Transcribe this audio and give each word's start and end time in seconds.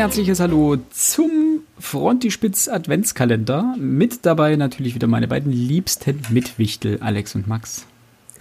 Ein 0.00 0.06
herzliches 0.06 0.40
Hallo 0.40 0.78
zum 0.88 1.60
Frontispitz 1.78 2.68
Adventskalender. 2.68 3.74
Mit 3.76 4.24
dabei 4.24 4.56
natürlich 4.56 4.94
wieder 4.94 5.06
meine 5.06 5.28
beiden 5.28 5.52
liebsten 5.52 6.22
Mitwichtel, 6.30 6.96
Alex 7.02 7.34
und 7.34 7.46
Max. 7.46 7.84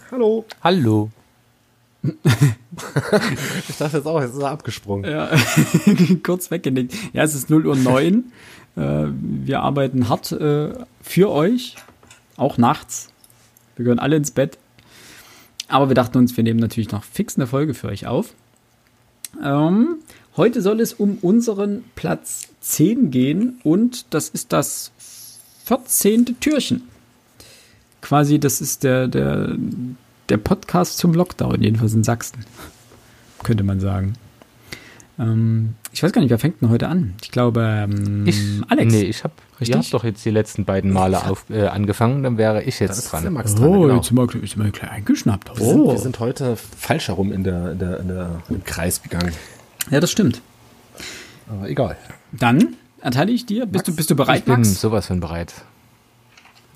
Hallo. 0.10 0.46
Hallo. 0.64 1.12
ich 2.02 3.76
dachte 3.78 3.98
jetzt 3.98 4.06
auch, 4.06 4.22
jetzt 4.22 4.36
ist 4.36 4.42
er 4.42 4.52
abgesprungen. 4.52 5.12
Ja, 5.12 5.30
kurz 6.24 6.50
weggenickt. 6.50 6.96
Ja, 7.12 7.24
es 7.24 7.36
ist 7.36 7.50
0 7.50 7.68
Uhr 7.68 7.76
9. 7.76 8.32
Äh, 8.78 9.08
wir 9.12 9.60
arbeiten 9.60 10.08
hart 10.08 10.32
äh, 10.32 10.70
für 11.02 11.30
euch, 11.30 11.76
auch 12.38 12.58
nachts. 12.58 13.10
Wir 13.76 13.84
gehören 13.84 14.00
alle 14.00 14.16
ins 14.16 14.32
Bett. 14.32 14.58
Aber 15.68 15.90
wir 15.90 15.96
dachten 15.96 16.20
uns, 16.20 16.38
wir 16.38 16.46
nehmen 16.46 16.62
natürlich 16.62 16.94
noch 16.94 17.04
fix 17.04 17.36
eine 17.36 17.48
Folge 17.48 17.74
für 17.74 17.90
euch 17.90 18.08
auf. 18.08 18.34
Ähm, 19.44 19.98
heute 20.40 20.62
soll 20.62 20.80
es 20.80 20.94
um 20.94 21.18
unseren 21.22 21.84
Platz 21.96 22.48
10 22.62 23.12
gehen 23.12 23.60
und 23.64 24.14
das 24.14 24.30
ist 24.30 24.54
das 24.54 24.92
14. 25.66 26.40
Türchen. 26.40 26.84
Quasi, 28.02 28.40
das 28.40 28.62
ist 28.62 28.86
der, 28.86 29.10
der, 29.10 29.58
der 30.30 30.38
Podcast 30.38 30.98
zum 30.98 31.14
Lockdown, 31.14 31.62
jedenfalls 31.62 31.94
in 31.94 32.06
Sachsen. 32.06 32.46
Könnte 33.44 33.66
man 33.66 33.82
sagen. 33.82 34.14
Ähm, 35.20 35.76
ich 35.92 36.02
weiß 36.02 36.14
gar 36.14 36.22
nicht, 36.22 36.30
wer 36.30 36.40
fängt 36.40 36.62
denn 36.62 36.70
heute 36.70 36.88
an? 36.88 37.16
Ich 37.22 37.32
glaube, 37.32 37.62
ähm, 37.62 38.26
ich, 38.26 38.40
Alex. 38.70 38.94
Nee, 38.94 39.02
ich 39.02 39.26
habe 39.26 39.34
ich 39.60 39.74
hab 39.74 39.90
doch 39.90 40.06
jetzt 40.06 40.24
die 40.24 40.30
letzten 40.30 40.64
beiden 40.64 40.94
Male 40.94 41.26
auf, 41.26 41.50
äh, 41.50 41.68
angefangen, 41.68 42.24
dann 42.24 42.38
wäre 42.38 42.64
ich 42.64 42.80
jetzt 42.80 43.12
dran. 43.12 43.34
Max 43.34 43.56
dran. 43.56 43.68
Oh, 43.68 43.82
genau. 43.82 43.96
jetzt 43.98 44.08
sind 44.08 44.18
wir, 44.18 44.24
jetzt 44.24 44.54
sind 44.54 44.64
wir 44.64 44.72
gleich 44.72 44.90
eingeschnappt. 44.90 45.52
Oh. 45.52 45.58
Wir, 45.58 45.66
sind, 45.66 45.86
wir 45.88 45.98
sind 45.98 46.20
heute 46.22 46.56
falsch 46.56 47.10
herum 47.10 47.34
in 47.34 47.44
der, 47.44 47.74
in 47.74 47.80
der, 47.80 48.00
in 48.00 48.08
der, 48.08 48.42
im 48.48 48.64
Kreis 48.64 49.04
gegangen. 49.04 49.34
Ja, 49.90 50.00
das 50.00 50.12
stimmt. 50.12 50.42
Aber 51.48 51.70
egal. 51.70 51.98
Dann 52.32 52.76
erteile 53.02 53.32
ich 53.32 53.46
dir. 53.46 53.66
Bist, 53.66 53.74
Max, 53.74 53.86
du, 53.86 53.96
bist 53.96 54.10
du 54.12 54.16
bereit, 54.16 54.40
ich 54.40 54.46
bin 54.46 54.56
Max? 54.56 54.80
sowas 54.80 55.08
von 55.08 55.20
bereit. 55.20 55.54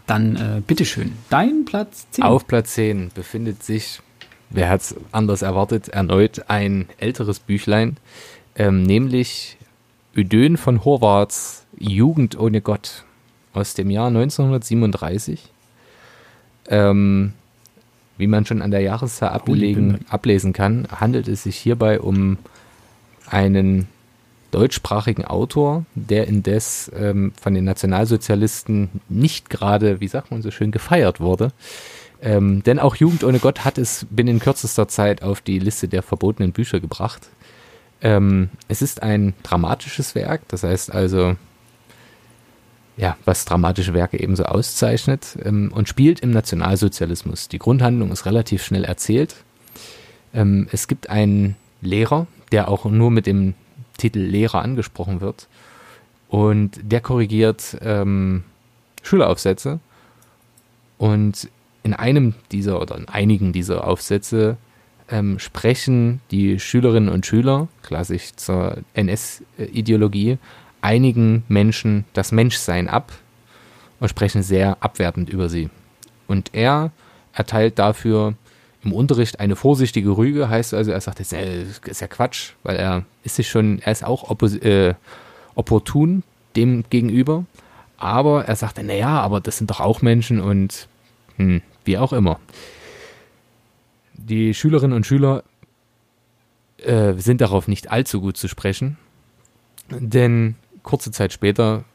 Dann 0.07 0.35
äh, 0.35 0.61
bitteschön. 0.65 1.13
Dein 1.29 1.65
Platz 1.65 2.07
10. 2.11 2.23
Auf 2.23 2.47
Platz 2.47 2.73
10 2.73 3.11
befindet 3.13 3.63
sich, 3.63 4.01
wer 4.49 4.69
hat 4.69 4.81
es 4.81 4.95
anders 5.11 5.41
erwartet, 5.41 5.89
erneut 5.89 6.49
ein 6.49 6.87
älteres 6.97 7.39
Büchlein, 7.39 7.97
ähm, 8.55 8.83
nämlich 8.83 9.57
Ödön 10.15 10.57
von 10.57 10.83
Horvaths 10.83 11.65
Jugend 11.79 12.37
ohne 12.37 12.61
Gott 12.61 13.03
aus 13.53 13.73
dem 13.73 13.89
Jahr 13.89 14.07
1937. 14.07 15.51
Ähm, 16.67 17.33
wie 18.17 18.27
man 18.27 18.45
schon 18.45 18.61
an 18.61 18.71
der 18.71 18.81
Jahreszahl 18.81 19.29
ablegen, 19.29 20.05
ablesen 20.09 20.53
kann, 20.53 20.87
handelt 20.91 21.27
es 21.27 21.43
sich 21.43 21.57
hierbei 21.57 21.99
um 21.99 22.37
einen 23.27 23.87
deutschsprachigen 24.51 25.25
Autor, 25.25 25.85
der 25.95 26.27
indes 26.27 26.91
ähm, 26.95 27.33
von 27.41 27.53
den 27.53 27.63
Nationalsozialisten 27.63 29.01
nicht 29.09 29.49
gerade, 29.49 29.99
wie 29.99 30.07
sagt 30.07 30.31
man 30.31 30.41
so 30.41 30.51
schön, 30.51 30.71
gefeiert 30.71 31.19
wurde. 31.19 31.51
Ähm, 32.21 32.63
denn 32.63 32.79
auch 32.79 32.95
Jugend 32.95 33.23
ohne 33.23 33.39
Gott 33.39 33.65
hat 33.65 33.77
es 33.77 34.05
binnen 34.09 34.39
kürzester 34.39 34.87
Zeit 34.87 35.23
auf 35.23 35.41
die 35.41 35.59
Liste 35.59 35.87
der 35.87 36.03
verbotenen 36.03 36.51
Bücher 36.51 36.79
gebracht. 36.79 37.29
Ähm, 38.01 38.49
es 38.67 38.81
ist 38.81 39.01
ein 39.01 39.33
dramatisches 39.43 40.13
Werk, 40.13 40.47
das 40.49 40.63
heißt 40.63 40.91
also, 40.93 41.35
ja, 42.95 43.17
was 43.25 43.45
dramatische 43.45 43.93
Werke 43.93 44.19
ebenso 44.19 44.43
auszeichnet 44.43 45.37
ähm, 45.43 45.71
und 45.73 45.89
spielt 45.89 46.19
im 46.19 46.31
Nationalsozialismus. 46.31 47.49
Die 47.49 47.59
Grundhandlung 47.59 48.11
ist 48.11 48.25
relativ 48.25 48.63
schnell 48.63 48.85
erzählt. 48.85 49.35
Ähm, 50.33 50.67
es 50.71 50.87
gibt 50.87 51.09
einen 51.09 51.55
Lehrer, 51.81 52.27
der 52.53 52.69
auch 52.69 52.85
nur 52.85 53.11
mit 53.11 53.27
dem 53.27 53.55
Titel 53.97 54.19
Lehrer 54.19 54.61
angesprochen 54.61 55.19
wird. 55.19 55.47
Und 56.29 56.79
der 56.81 57.01
korrigiert 57.01 57.77
ähm, 57.81 58.43
Schüleraufsätze. 59.01 59.79
Und 60.97 61.49
in 61.83 61.93
einem 61.93 62.35
dieser 62.51 62.79
oder 62.79 62.95
in 62.95 63.07
einigen 63.07 63.51
dieser 63.53 63.85
Aufsätze 63.87 64.57
ähm, 65.09 65.39
sprechen 65.39 66.21
die 66.31 66.59
Schülerinnen 66.59 67.09
und 67.09 67.25
Schüler, 67.25 67.67
klassisch 67.81 68.35
zur 68.35 68.77
NS-Ideologie, 68.93 70.37
einigen 70.81 71.43
Menschen 71.47 72.05
das 72.13 72.31
Menschsein 72.31 72.87
ab 72.87 73.11
und 73.99 74.09
sprechen 74.09 74.43
sehr 74.43 74.77
abwertend 74.79 75.29
über 75.29 75.49
sie. 75.49 75.69
Und 76.27 76.53
er 76.53 76.91
erteilt 77.33 77.79
dafür 77.79 78.35
im 78.83 78.91
Unterricht 78.91 79.39
eine 79.39 79.55
vorsichtige 79.55 80.17
Rüge, 80.17 80.49
heißt 80.49 80.73
also, 80.73 80.91
er 80.91 81.01
sagt, 81.01 81.19
das 81.19 81.31
ist 81.31 82.01
ja 82.01 82.07
Quatsch, 82.07 82.51
weil 82.63 82.75
er 82.75 83.05
ist 83.23 83.35
sich 83.35 83.49
schon, 83.49 83.79
er 83.79 83.91
ist 83.91 84.03
auch 84.03 84.29
äh, 84.41 84.93
opportun 85.55 86.23
dem 86.55 86.83
gegenüber, 86.89 87.45
aber 87.97 88.45
er 88.45 88.55
sagt, 88.55 88.81
naja, 88.83 89.21
aber 89.21 89.39
das 89.39 89.57
sind 89.57 89.69
doch 89.69 89.79
auch 89.79 90.01
Menschen 90.01 90.39
und 90.39 90.87
hm, 91.37 91.61
wie 91.85 91.97
auch 91.97 92.13
immer. 92.13 92.39
Die 94.13 94.53
Schülerinnen 94.53 94.95
und 94.95 95.05
Schüler 95.05 95.43
äh, 96.77 97.13
sind 97.13 97.41
darauf 97.41 97.67
nicht 97.67 97.91
allzu 97.91 98.21
gut 98.21 98.37
zu 98.37 98.47
sprechen, 98.47 98.97
denn 99.89 100.55
kurze 100.83 101.11
Zeit 101.11 101.33
später 101.33 101.85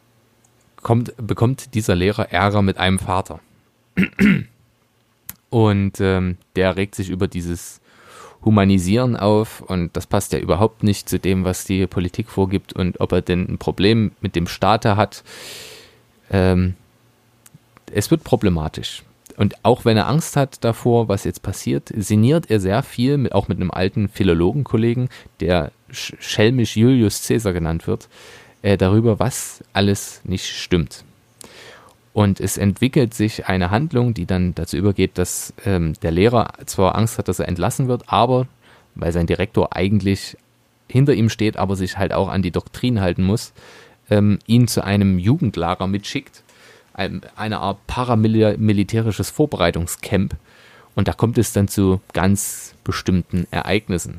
kommt, 0.83 1.15
bekommt 1.19 1.75
dieser 1.75 1.95
Lehrer 1.95 2.33
Ärger 2.33 2.63
mit 2.63 2.79
einem 2.79 2.99
Vater. 2.99 3.41
Und 5.51 6.01
ähm, 6.01 6.37
der 6.57 6.77
regt 6.77 6.95
sich 6.95 7.09
über 7.09 7.29
dieses 7.29 7.81
Humanisieren 8.45 9.17
auf 9.17 9.63
und 9.63 9.97
das 9.97 10.07
passt 10.07 10.33
ja 10.33 10.39
überhaupt 10.39 10.85
nicht 10.85 11.09
zu 11.09 11.19
dem, 11.19 11.45
was 11.45 11.65
die 11.65 11.87
Politik 11.87 12.31
vorgibt 12.31 12.73
und 12.73 13.01
ob 13.01 13.13
er 13.13 13.21
denn 13.21 13.49
ein 13.49 13.59
Problem 13.59 14.13
mit 14.21 14.37
dem 14.37 14.47
Staat 14.47 14.85
hat. 14.85 15.25
Ähm, 16.31 16.75
es 17.93 18.11
wird 18.11 18.23
problematisch. 18.23 19.03
Und 19.37 19.65
auch 19.65 19.85
wenn 19.85 19.97
er 19.97 20.09
Angst 20.09 20.37
hat 20.37 20.65
davor, 20.65 21.09
was 21.09 21.25
jetzt 21.25 21.43
passiert, 21.43 21.93
sinniert 21.97 22.51
er 22.51 22.61
sehr 22.61 22.83
viel, 22.83 23.19
mit, 23.19 23.33
auch 23.33 23.49
mit 23.49 23.59
einem 23.59 23.71
alten 23.71 24.09
Philologenkollegen, 24.09 25.09
der 25.41 25.71
schelmisch 25.91 26.77
Julius 26.77 27.27
Caesar 27.27 27.53
genannt 27.53 27.87
wird, 27.87 28.09
äh, 28.63 28.77
darüber, 28.77 29.19
was 29.19 29.63
alles 29.73 30.21
nicht 30.25 30.47
stimmt. 30.47 31.05
Und 32.19 32.41
es 32.41 32.57
entwickelt 32.57 33.15
sich 33.15 33.47
eine 33.47 33.71
Handlung, 33.71 34.13
die 34.13 34.27
dann 34.27 34.53
dazu 34.53 34.77
übergeht, 34.77 35.19
dass 35.19 35.55
ähm, 35.65 35.93
der 36.03 36.11
Lehrer 36.11 36.49
zwar 36.67 36.97
Angst 36.97 37.17
hat, 37.17 37.29
dass 37.29 37.39
er 37.39 37.47
entlassen 37.47 37.87
wird, 37.87 38.03
aber 38.09 38.49
weil 38.97 39.13
sein 39.13 39.29
Direktor 39.29 39.77
eigentlich 39.77 40.37
hinter 40.89 41.15
ihm 41.15 41.29
steht, 41.29 41.57
aber 41.57 41.77
sich 41.77 41.97
halt 41.97 42.13
auch 42.13 42.29
an 42.29 42.43
die 42.43 42.51
Doktrin 42.51 43.01
halten 43.01 43.23
muss, 43.23 43.53
ähm, 44.11 44.41
ihn 44.49 44.67
zu 44.67 44.83
einem 44.83 45.21
Jugendlager 45.21 45.87
mitschickt, 45.87 46.43
ein, 46.93 47.21
eine 47.37 47.61
Art 47.61 47.87
paramilitärisches 47.87 49.31
Vorbereitungscamp. 49.31 50.35
Und 50.97 51.07
da 51.07 51.13
kommt 51.13 51.39
es 51.39 51.53
dann 51.53 51.69
zu 51.69 52.01
ganz 52.15 52.75
bestimmten 52.83 53.47
Ereignissen. 53.53 54.19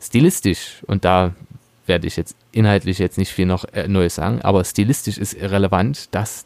Stilistisch, 0.00 0.82
und 0.88 1.04
da 1.04 1.34
werde 1.86 2.06
ich 2.06 2.16
jetzt 2.16 2.36
inhaltlich 2.52 2.98
jetzt 2.98 3.18
nicht 3.18 3.32
viel 3.32 3.46
noch 3.46 3.64
äh, 3.72 3.88
Neues 3.88 4.14
sagen, 4.14 4.40
aber 4.42 4.64
stilistisch 4.64 5.18
ist 5.18 5.34
irrelevant, 5.34 6.14
dass 6.14 6.44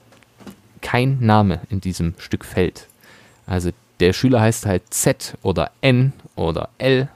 kein 0.80 1.19
Name 1.20 1.60
in 1.69 1.80
diesem 1.80 2.14
Stück 2.19 2.44
fällt. 2.44 2.86
Also 3.47 3.70
der 4.00 4.12
Schüler 4.12 4.41
heißt 4.41 4.66
halt 4.66 4.82
Z 4.91 5.36
oder 5.42 5.70
N 5.80 6.12
oder 6.34 6.69
L, 6.78 7.08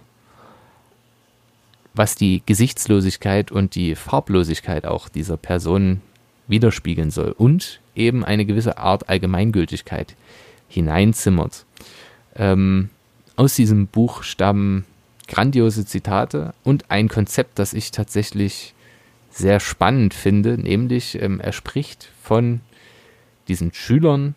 was 1.94 2.14
die 2.14 2.42
Gesichtslosigkeit 2.46 3.50
und 3.50 3.74
die 3.74 3.94
Farblosigkeit 3.94 4.86
auch 4.86 5.08
dieser 5.08 5.36
Person 5.36 6.00
widerspiegeln 6.46 7.10
soll 7.10 7.32
und 7.32 7.80
eben 7.94 8.24
eine 8.24 8.44
gewisse 8.44 8.78
Art 8.78 9.08
Allgemeingültigkeit 9.08 10.14
hineinzimmert. 10.68 11.64
Ähm, 12.36 12.90
aus 13.36 13.54
diesem 13.54 13.86
Buch 13.86 14.22
stammen 14.22 14.84
grandiose 15.30 15.86
Zitate 15.86 16.52
und 16.64 16.90
ein 16.90 17.08
Konzept, 17.08 17.58
das 17.60 17.72
ich 17.72 17.92
tatsächlich 17.92 18.74
sehr 19.30 19.60
spannend 19.60 20.12
finde, 20.12 20.58
nämlich 20.58 21.20
ähm, 21.22 21.38
er 21.40 21.52
spricht 21.52 22.10
von 22.20 22.60
diesen 23.46 23.72
Schülern 23.72 24.34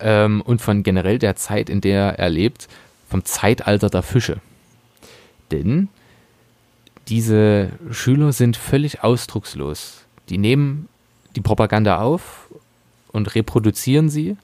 ähm, 0.00 0.40
und 0.40 0.62
von 0.62 0.82
generell 0.82 1.18
der 1.18 1.36
Zeit, 1.36 1.68
in 1.68 1.82
der 1.82 2.18
er 2.18 2.30
lebt, 2.30 2.68
vom 3.08 3.24
Zeitalter 3.26 3.90
der 3.90 4.02
Fische. 4.02 4.40
Denn 5.52 5.88
diese 7.08 7.70
Schüler 7.90 8.32
sind 8.32 8.56
völlig 8.56 9.04
ausdruckslos. 9.04 10.04
Die 10.30 10.38
nehmen 10.38 10.88
die 11.36 11.42
Propaganda 11.42 12.00
auf 12.00 12.48
und 13.12 13.34
reproduzieren 13.34 14.08
sie, 14.08 14.38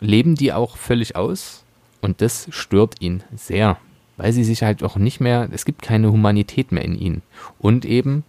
leben 0.00 0.34
die 0.34 0.54
auch 0.54 0.78
völlig 0.78 1.14
aus 1.14 1.63
und 2.04 2.20
das 2.20 2.48
stört 2.50 3.00
ihn 3.00 3.22
sehr, 3.34 3.78
weil 4.18 4.34
sie 4.34 4.44
sich 4.44 4.62
halt 4.62 4.82
auch 4.84 4.96
nicht 4.96 5.20
mehr, 5.20 5.48
es 5.52 5.64
gibt 5.64 5.80
keine 5.80 6.12
Humanität 6.12 6.70
mehr 6.70 6.84
in 6.84 6.94
ihnen. 6.94 7.22
Und 7.58 7.86
eben, 7.86 8.24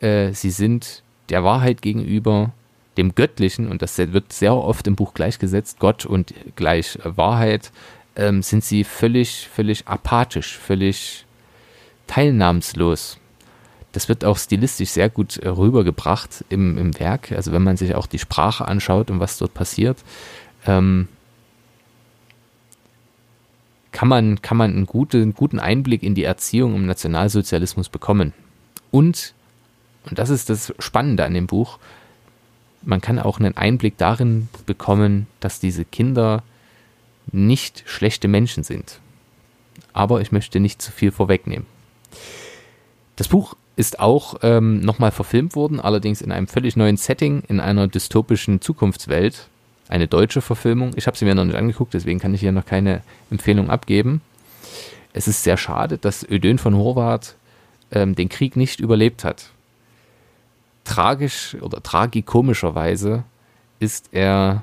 äh, 0.00 0.32
sie 0.32 0.50
sind 0.50 1.04
der 1.28 1.44
Wahrheit 1.44 1.82
gegenüber 1.82 2.50
dem 2.96 3.14
Göttlichen, 3.14 3.68
und 3.68 3.80
das 3.80 3.96
wird 3.96 4.32
sehr 4.32 4.56
oft 4.56 4.88
im 4.88 4.96
Buch 4.96 5.14
gleichgesetzt, 5.14 5.78
Gott 5.78 6.04
und 6.04 6.34
gleich 6.56 6.98
Wahrheit, 7.04 7.70
ähm, 8.16 8.42
sind 8.42 8.64
sie 8.64 8.82
völlig, 8.82 9.48
völlig 9.48 9.86
apathisch, 9.86 10.58
völlig 10.58 11.24
teilnahmslos. 12.08 13.18
Das 13.92 14.08
wird 14.08 14.24
auch 14.24 14.36
stilistisch 14.36 14.90
sehr 14.90 15.08
gut 15.08 15.36
äh, 15.36 15.48
rübergebracht 15.48 16.44
im, 16.48 16.76
im 16.76 16.98
Werk. 16.98 17.30
Also 17.30 17.52
wenn 17.52 17.62
man 17.62 17.76
sich 17.76 17.94
auch 17.94 18.08
die 18.08 18.18
Sprache 18.18 18.66
anschaut 18.66 19.12
und 19.12 19.20
was 19.20 19.38
dort 19.38 19.54
passiert, 19.54 19.98
ähm, 20.66 21.06
kann 23.92 24.08
man, 24.08 24.42
kann 24.42 24.56
man 24.56 24.72
einen, 24.72 24.86
gute, 24.86 25.18
einen 25.18 25.34
guten 25.34 25.60
Einblick 25.60 26.02
in 26.02 26.14
die 26.14 26.24
Erziehung 26.24 26.74
im 26.74 26.86
Nationalsozialismus 26.86 27.88
bekommen. 27.88 28.32
Und, 28.90 29.34
und 30.08 30.18
das 30.18 30.30
ist 30.30 30.50
das 30.50 30.74
Spannende 30.78 31.24
an 31.24 31.34
dem 31.34 31.46
Buch, 31.46 31.78
man 32.84 33.00
kann 33.00 33.18
auch 33.18 33.38
einen 33.38 33.56
Einblick 33.56 33.96
darin 33.96 34.48
bekommen, 34.66 35.26
dass 35.40 35.60
diese 35.60 35.84
Kinder 35.84 36.42
nicht 37.30 37.84
schlechte 37.86 38.28
Menschen 38.28 38.64
sind. 38.64 38.98
Aber 39.92 40.20
ich 40.20 40.32
möchte 40.32 40.58
nicht 40.58 40.82
zu 40.82 40.90
viel 40.90 41.12
vorwegnehmen. 41.12 41.66
Das 43.16 43.28
Buch 43.28 43.54
ist 43.76 44.00
auch 44.00 44.36
ähm, 44.42 44.80
nochmal 44.80 45.12
verfilmt 45.12 45.54
worden, 45.54 45.80
allerdings 45.80 46.20
in 46.20 46.32
einem 46.32 46.46
völlig 46.46 46.76
neuen 46.76 46.96
Setting, 46.96 47.42
in 47.48 47.60
einer 47.60 47.88
dystopischen 47.88 48.60
Zukunftswelt. 48.60 49.48
Eine 49.92 50.08
deutsche 50.08 50.40
Verfilmung. 50.40 50.92
Ich 50.96 51.06
habe 51.06 51.18
sie 51.18 51.26
mir 51.26 51.34
noch 51.34 51.44
nicht 51.44 51.54
angeguckt, 51.54 51.92
deswegen 51.92 52.18
kann 52.18 52.32
ich 52.32 52.40
hier 52.40 52.50
noch 52.50 52.64
keine 52.64 53.02
Empfehlung 53.30 53.68
abgeben. 53.68 54.22
Es 55.12 55.28
ist 55.28 55.42
sehr 55.42 55.58
schade, 55.58 55.98
dass 55.98 56.26
Ödön 56.26 56.56
von 56.56 56.74
Horvath 56.74 57.36
ähm, 57.90 58.14
den 58.14 58.30
Krieg 58.30 58.56
nicht 58.56 58.80
überlebt 58.80 59.22
hat. 59.22 59.50
Tragisch 60.84 61.58
oder 61.60 61.82
tragikomischerweise 61.82 63.24
ist 63.80 64.08
er 64.12 64.62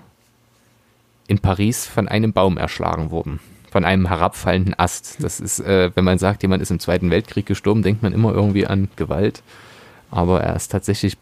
in 1.28 1.38
Paris 1.38 1.86
von 1.86 2.08
einem 2.08 2.34
Baum 2.34 2.58
erschlagen 2.58 3.12
worden. 3.12 3.40
Von 3.70 3.86
einem 3.86 4.08
herabfallenden 4.08 4.80
Ast. 4.80 5.24
Das 5.24 5.40
ist, 5.40 5.60
äh, 5.60 5.92
wenn 5.94 6.06
man 6.06 6.18
sagt, 6.18 6.42
jemand 6.42 6.64
ist 6.64 6.72
im 6.72 6.80
Zweiten 6.80 7.12
Weltkrieg 7.12 7.46
gestorben, 7.46 7.84
denkt 7.84 8.02
man 8.02 8.14
immer 8.14 8.34
irgendwie 8.34 8.66
an 8.66 8.90
Gewalt. 8.96 9.44
Aber 10.10 10.42
er 10.42 10.56
ist 10.56 10.70
tatsächlich 10.70 11.20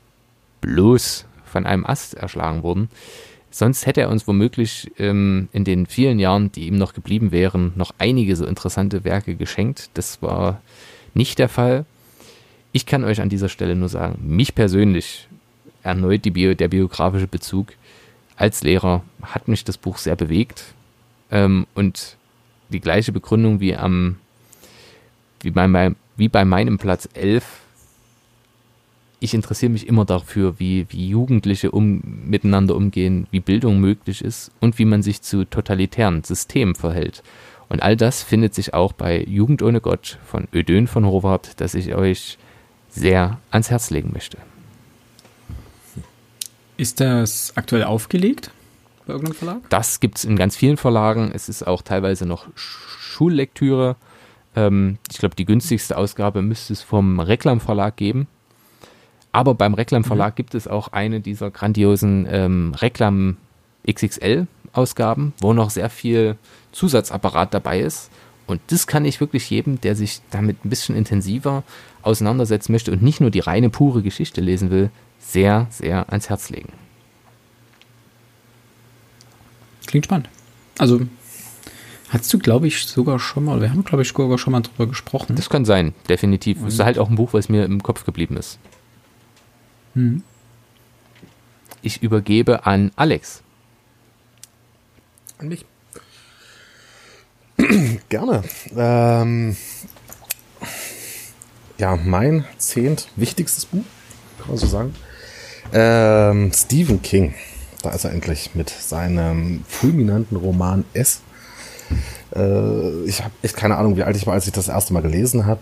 bloß 0.62 1.26
von 1.44 1.66
einem 1.66 1.86
Ast 1.86 2.14
erschlagen 2.14 2.64
worden. 2.64 2.90
Sonst 3.58 3.88
hätte 3.88 4.02
er 4.02 4.12
uns 4.12 4.28
womöglich 4.28 4.92
ähm, 5.00 5.50
in 5.52 5.64
den 5.64 5.88
vielen 5.88 6.20
Jahren, 6.20 6.52
die 6.52 6.68
ihm 6.68 6.76
noch 6.76 6.94
geblieben 6.94 7.32
wären, 7.32 7.74
noch 7.76 7.92
einige 7.98 8.36
so 8.36 8.46
interessante 8.46 9.04
Werke 9.04 9.34
geschenkt. 9.34 9.90
Das 9.96 10.22
war 10.22 10.62
nicht 11.16 11.40
der 11.40 11.50
Fall. 11.50 11.88
Ich 12.72 12.86
kann 12.86 13.04
euch 13.04 13.20
an 13.20 13.30
dieser 13.30 13.50
Stelle 13.50 13.76
nur 13.76 13.90
sagen, 13.90 14.20
mich 14.22 14.54
persönlich 14.54 15.28
erneut 15.82 16.22
Bio, 16.32 16.54
der 16.54 16.68
biografische 16.68 17.26
Bezug 17.26 17.70
als 18.36 18.62
Lehrer 18.62 19.04
hat 19.24 19.48
mich 19.48 19.64
das 19.64 19.80
Buch 19.80 19.98
sehr 19.98 20.16
bewegt. 20.16 20.76
Ähm, 21.32 21.66
und 21.74 22.16
die 22.70 22.80
gleiche 22.80 23.12
Begründung 23.12 23.60
wie 23.60 23.76
am, 23.76 24.18
wie 25.42 25.50
bei, 25.50 25.96
wie 26.16 26.30
bei 26.30 26.46
meinem 26.46 26.78
Platz 26.78 27.10
11. 27.12 27.44
Ich 29.20 29.34
interessiere 29.34 29.72
mich 29.72 29.88
immer 29.88 30.06
dafür, 30.06 30.60
wie, 30.60 30.86
wie 30.90 31.10
Jugendliche 31.10 31.72
um, 31.72 32.02
miteinander 32.26 32.76
umgehen, 32.76 33.28
wie 33.32 33.40
Bildung 33.40 33.80
möglich 33.80 34.24
ist 34.24 34.52
und 34.60 34.78
wie 34.78 34.86
man 34.86 35.02
sich 35.02 35.22
zu 35.22 35.46
totalitären 35.46 36.24
Systemen 36.24 36.76
verhält. 36.76 37.24
Und 37.70 37.82
all 37.82 37.98
das 37.98 38.24
findet 38.24 38.54
sich 38.54 38.74
auch 38.74 38.94
bei 38.94 39.24
Jugend 39.24 39.62
ohne 39.62 39.82
Gott 39.82 40.20
von 40.26 40.48
Ödön 40.54 40.88
von 40.88 41.06
Horvath, 41.06 41.60
das 41.60 41.74
ich 41.74 41.96
euch 41.96 42.38
sehr 42.90 43.40
ans 43.52 43.70
Herz 43.70 43.90
legen 43.90 44.12
möchte. 44.14 44.38
Ist 46.78 47.00
das 47.00 47.54
aktuell 47.56 47.84
aufgelegt 47.84 48.52
bei 49.08 49.14
irgendeinem 49.14 49.36
Verlag? 49.36 49.70
Das 49.70 50.00
gibt 50.00 50.20
es 50.20 50.26
in 50.26 50.38
ganz 50.38 50.56
vielen 50.56 50.78
Verlagen. 50.78 51.32
Es 51.34 51.50
ist 51.50 51.66
auch 51.66 51.82
teilweise 51.82 52.28
noch 52.28 52.48
Schullektüre. 52.56 53.96
Ähm, 54.56 55.00
ich 55.12 55.18
glaube, 55.18 55.36
die 55.36 55.46
günstigste 55.46 55.98
Ausgabe 55.98 56.44
müsste 56.44 56.74
es 56.74 56.84
vom 56.84 57.20
Reklam 57.20 57.60
Verlag 57.60 57.98
geben. 57.98 58.28
Aber 59.38 59.54
beim 59.54 59.76
Reklam 59.76 60.04
Verlag 60.04 60.34
mhm. 60.34 60.36
gibt 60.38 60.56
es 60.56 60.68
auch 60.68 60.88
eine 60.88 61.20
dieser 61.20 61.52
grandiosen 61.52 62.26
ähm, 62.28 62.74
Reklam 62.76 63.38
XXL 63.88 64.48
Ausgaben, 64.74 65.34
wo 65.42 65.54
noch 65.54 65.70
sehr 65.70 65.92
viel 65.92 66.38
Zusatzapparat 66.72 67.54
dabei 67.54 67.82
ist. 67.82 68.10
Und 68.48 68.62
das 68.70 68.88
kann 68.88 69.06
ich 69.06 69.20
wirklich 69.20 69.48
jedem, 69.48 69.80
der 69.80 69.96
sich 69.96 70.22
damit 70.32 70.66
ein 70.66 70.72
bisschen 70.72 70.96
intensiver 70.96 71.62
auseinandersetzen 72.02 72.72
möchte 72.72 72.92
und 72.92 73.04
nicht 73.04 73.22
nur 73.22 73.30
die 73.30 73.40
reine 73.40 73.70
pure 73.70 74.02
Geschichte 74.02 74.42
lesen 74.42 74.72
will, 74.72 74.90
sehr, 75.20 75.68
sehr 75.70 76.10
ans 76.10 76.30
Herz 76.30 76.50
legen. 76.50 76.74
Klingt 79.86 80.06
spannend. 80.06 80.30
Also, 80.80 81.02
hast 82.10 82.34
du, 82.34 82.40
glaube 82.40 82.66
ich, 82.66 82.88
sogar 82.88 83.20
schon 83.20 83.46
mal, 83.46 83.62
wir 83.62 83.70
haben, 83.70 83.86
glaube 83.86 84.02
ich, 84.02 84.10
sogar 84.10 84.40
schon 84.40 84.54
mal 84.54 84.62
drüber 84.62 84.88
gesprochen. 84.88 85.36
Das 85.36 85.48
kann 85.48 85.64
sein, 85.64 85.94
definitiv. 86.10 86.58
Es 86.66 86.74
ist 86.74 86.80
halt 86.80 86.98
auch 86.98 87.12
ein 87.12 87.16
Buch, 87.16 87.34
was 87.34 87.50
mir 87.50 87.66
im 87.66 87.84
Kopf 87.84 88.04
geblieben 88.04 88.36
ist. 88.36 88.58
Hm. 89.98 90.22
Ich 91.82 92.04
übergebe 92.04 92.68
an 92.68 92.92
Alex. 92.96 93.42
An 95.40 95.48
mich. 95.48 95.66
Gerne. 98.10 98.44
Ähm, 98.76 99.58
ja, 101.80 101.96
mein 101.96 102.46
zehnt 102.60 103.08
wichtigstes 103.16 103.66
Buch, 103.66 103.84
kann 104.38 104.50
man 104.50 104.58
so 104.58 104.68
sagen. 104.68 104.94
Ähm, 105.74 106.52
Stephen 106.54 107.02
King. 107.02 107.34
Da 107.82 107.90
ist 107.90 108.04
er 108.04 108.12
endlich 108.12 108.54
mit 108.54 108.70
seinem 108.70 109.64
fulminanten 109.68 110.38
Roman 110.38 110.86
S. 110.94 111.22
Äh, 112.36 113.04
ich 113.06 113.24
habe 113.24 113.34
echt 113.42 113.56
keine 113.56 113.78
Ahnung, 113.78 113.98
wie 113.98 114.04
alt 114.04 114.16
ich 114.16 114.28
war, 114.28 114.36
als 114.36 114.46
ich 114.46 114.54
das 114.54 114.68
erste 114.68 114.94
Mal 114.94 115.02
gelesen 115.02 115.48
habe. 115.48 115.62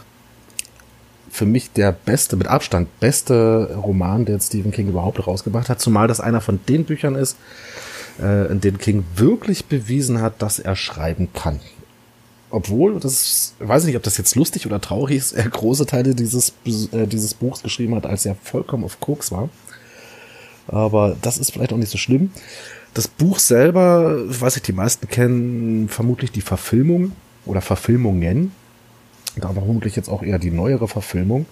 Für 1.36 1.46
mich 1.46 1.72
der 1.74 1.92
beste, 1.92 2.38
mit 2.38 2.48
Abstand 2.48 3.00
beste 3.02 3.76
Roman, 3.76 4.24
den 4.24 4.40
Stephen 4.40 4.72
King 4.72 4.88
überhaupt 4.88 5.28
rausgebracht 5.28 5.68
hat. 5.68 5.82
Zumal 5.82 6.08
das 6.08 6.22
einer 6.22 6.40
von 6.40 6.60
den 6.70 6.86
Büchern 6.86 7.16
ist, 7.16 7.36
äh, 8.22 8.50
in 8.50 8.62
denen 8.62 8.78
King 8.78 9.04
wirklich 9.16 9.66
bewiesen 9.66 10.22
hat, 10.22 10.42
dass 10.42 10.60
er 10.60 10.76
schreiben 10.76 11.28
kann 11.34 11.60
obwohl, 12.56 13.02
das 13.02 13.54
weiß 13.60 13.84
ich 13.84 13.88
nicht, 13.88 13.98
ob 13.98 14.04
das 14.04 14.18
jetzt 14.18 14.36
lustig 14.36 14.66
oder 14.66 14.80
traurig 14.80 15.18
ist, 15.18 15.34
er 15.34 15.50
große 15.50 15.86
Teile 15.86 16.16
dieses, 16.16 16.54
äh, 16.94 17.06
dieses 17.06 17.34
Buchs 17.34 17.62
geschrieben 17.62 17.96
hat, 17.96 18.06
als 18.06 18.25
er 18.25 18.36
vollkommen 18.36 18.86
auf 18.86 19.01
Koks 19.01 19.30
war. 19.32 19.50
Aber 20.68 21.18
das 21.22 21.38
ist 21.38 21.51
vielleicht 21.51 21.74
auch 21.74 21.77
nicht 21.77 21.92
so 21.92 21.98
schlimm. 21.98 22.32
Das 22.94 23.10
Buch 23.10 23.39
selber, 23.39 24.24
weiß 24.27 24.56
ich, 24.56 24.62
die 24.63 24.72
meisten 24.72 25.10
kennen 25.10 25.89
vermutlich 25.89 26.32
die 26.32 26.42
Verfilmung 26.42 27.12
oder 27.46 27.60
Verfilmungen. 27.60 28.54
Da 29.42 29.54
vermutlich 29.54 29.96
jetzt 29.96 30.10
auch 30.10 30.24
eher 30.24 30.39
die 30.39 30.51
neuere 30.51 30.88
Verfilmung. 30.88 31.46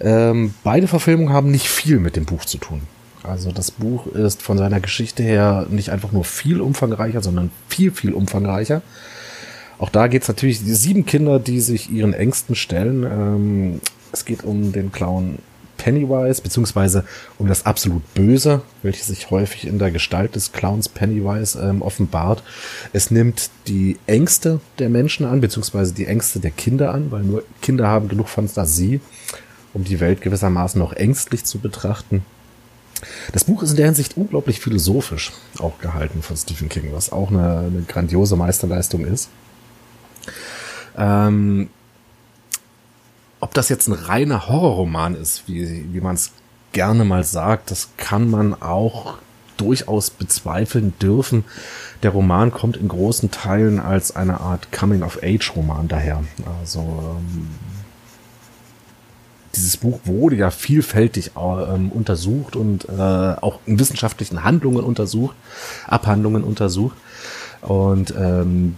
Ähm, 0.00 0.54
beide 0.64 0.88
Verfilmungen 0.88 1.32
haben 1.32 1.50
nicht 1.50 1.68
viel 1.68 1.98
mit 1.98 2.16
dem 2.16 2.24
Buch 2.24 2.44
zu 2.44 2.58
tun. 2.58 2.82
Also 3.22 3.52
das 3.52 3.70
Buch 3.70 4.06
ist 4.06 4.42
von 4.42 4.58
seiner 4.58 4.80
Geschichte 4.80 5.22
her 5.22 5.66
nicht 5.70 5.90
einfach 5.90 6.10
nur 6.10 6.24
viel 6.24 6.60
umfangreicher, 6.60 7.22
sondern 7.22 7.50
viel, 7.68 7.92
viel 7.92 8.12
umfangreicher. 8.12 8.82
Auch 9.78 9.90
da 9.90 10.06
geht 10.06 10.22
es 10.22 10.28
natürlich 10.28 10.58
die 10.64 10.74
sieben 10.74 11.06
Kinder, 11.06 11.38
die 11.38 11.60
sich 11.60 11.90
ihren 11.90 12.14
Ängsten 12.14 12.54
stellen. 12.54 13.04
Ähm, 13.04 13.80
es 14.12 14.24
geht 14.24 14.44
um 14.44 14.72
den 14.72 14.92
Clown 14.92 15.38
Pennywise, 15.82 16.40
beziehungsweise 16.40 17.04
um 17.38 17.48
das 17.48 17.66
absolut 17.66 18.02
Böse, 18.14 18.62
welches 18.82 19.08
sich 19.08 19.30
häufig 19.32 19.66
in 19.66 19.80
der 19.80 19.90
Gestalt 19.90 20.36
des 20.36 20.52
Clowns 20.52 20.88
Pennywise 20.88 21.60
ähm, 21.60 21.82
offenbart. 21.82 22.44
Es 22.92 23.10
nimmt 23.10 23.50
die 23.66 23.98
Ängste 24.06 24.60
der 24.78 24.88
Menschen 24.88 25.26
an, 25.26 25.40
beziehungsweise 25.40 25.92
die 25.92 26.06
Ängste 26.06 26.38
der 26.38 26.52
Kinder 26.52 26.94
an, 26.94 27.10
weil 27.10 27.24
nur 27.24 27.42
Kinder 27.62 27.88
haben 27.88 28.06
genug 28.08 28.28
Fantasie, 28.28 29.00
um 29.74 29.82
die 29.82 29.98
Welt 29.98 30.20
gewissermaßen 30.20 30.78
noch 30.78 30.92
ängstlich 30.92 31.44
zu 31.44 31.58
betrachten. 31.58 32.24
Das 33.32 33.42
Buch 33.42 33.64
ist 33.64 33.70
in 33.70 33.76
der 33.76 33.86
Hinsicht 33.86 34.16
unglaublich 34.16 34.60
philosophisch 34.60 35.32
auch 35.58 35.80
gehalten 35.80 36.22
von 36.22 36.36
Stephen 36.36 36.68
King, 36.68 36.90
was 36.92 37.10
auch 37.10 37.30
eine, 37.30 37.58
eine 37.58 37.84
grandiose 37.88 38.36
Meisterleistung 38.36 39.04
ist. 39.04 39.30
Ähm, 40.96 41.70
ob 43.52 43.56
das 43.56 43.68
jetzt 43.68 43.86
ein 43.86 43.92
reiner 43.92 44.48
Horrorroman 44.48 45.14
ist, 45.14 45.46
wie, 45.46 45.84
wie 45.92 46.00
man 46.00 46.14
es 46.14 46.32
gerne 46.72 47.04
mal 47.04 47.22
sagt, 47.22 47.70
das 47.70 47.90
kann 47.98 48.30
man 48.30 48.54
auch 48.54 49.18
durchaus 49.58 50.08
bezweifeln 50.08 50.94
dürfen. 51.02 51.44
Der 52.02 52.12
Roman 52.12 52.50
kommt 52.50 52.78
in 52.78 52.88
großen 52.88 53.30
Teilen 53.30 53.78
als 53.78 54.16
eine 54.16 54.40
Art 54.40 54.72
Coming-of-Age-Roman 54.72 55.86
daher. 55.86 56.24
Also 56.60 56.80
ähm, 56.80 57.50
dieses 59.54 59.76
Buch 59.76 60.00
wurde 60.06 60.36
ja 60.36 60.50
vielfältig 60.50 61.32
ähm, 61.36 61.92
untersucht 61.92 62.56
und 62.56 62.88
äh, 62.88 63.02
auch 63.02 63.58
in 63.66 63.78
wissenschaftlichen 63.78 64.44
Handlungen 64.44 64.82
untersucht, 64.82 65.36
Abhandlungen 65.86 66.42
untersucht. 66.42 66.96
Und 67.60 68.14
ähm, 68.16 68.76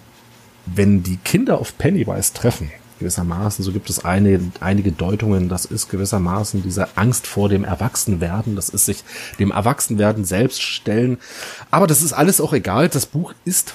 wenn 0.67 1.05
die 1.05 1.19
Kinder 1.19 1.61
auf 1.61 1.79
Pennywise 1.79 2.35
treffen, 2.35 2.73
gewissermaßen, 3.05 3.63
so 3.63 3.71
gibt 3.71 3.91
es 3.91 4.05
eine, 4.05 4.41
einige 4.61 4.91
Deutungen, 4.91 5.51
das 5.51 5.67
ist 5.67 5.91
gewissermaßen 5.91 6.63
diese 6.63 6.97
Angst 6.97 7.27
vor 7.27 7.51
dem 7.51 7.63
Erwachsenwerden, 7.63 8.57
das 8.57 8.71
ist 8.71 8.87
sich 8.87 9.05
dem 9.39 9.51
Erwachsenwerden 9.51 10.25
selbst 10.25 10.63
stellen. 10.63 11.19
Aber 11.71 11.87
das 11.87 12.03
ist 12.03 12.15
alles 12.15 12.41
auch 12.41 12.55
egal, 12.55 12.89
das 12.89 13.05
Buch 13.05 13.35
ist 13.45 13.75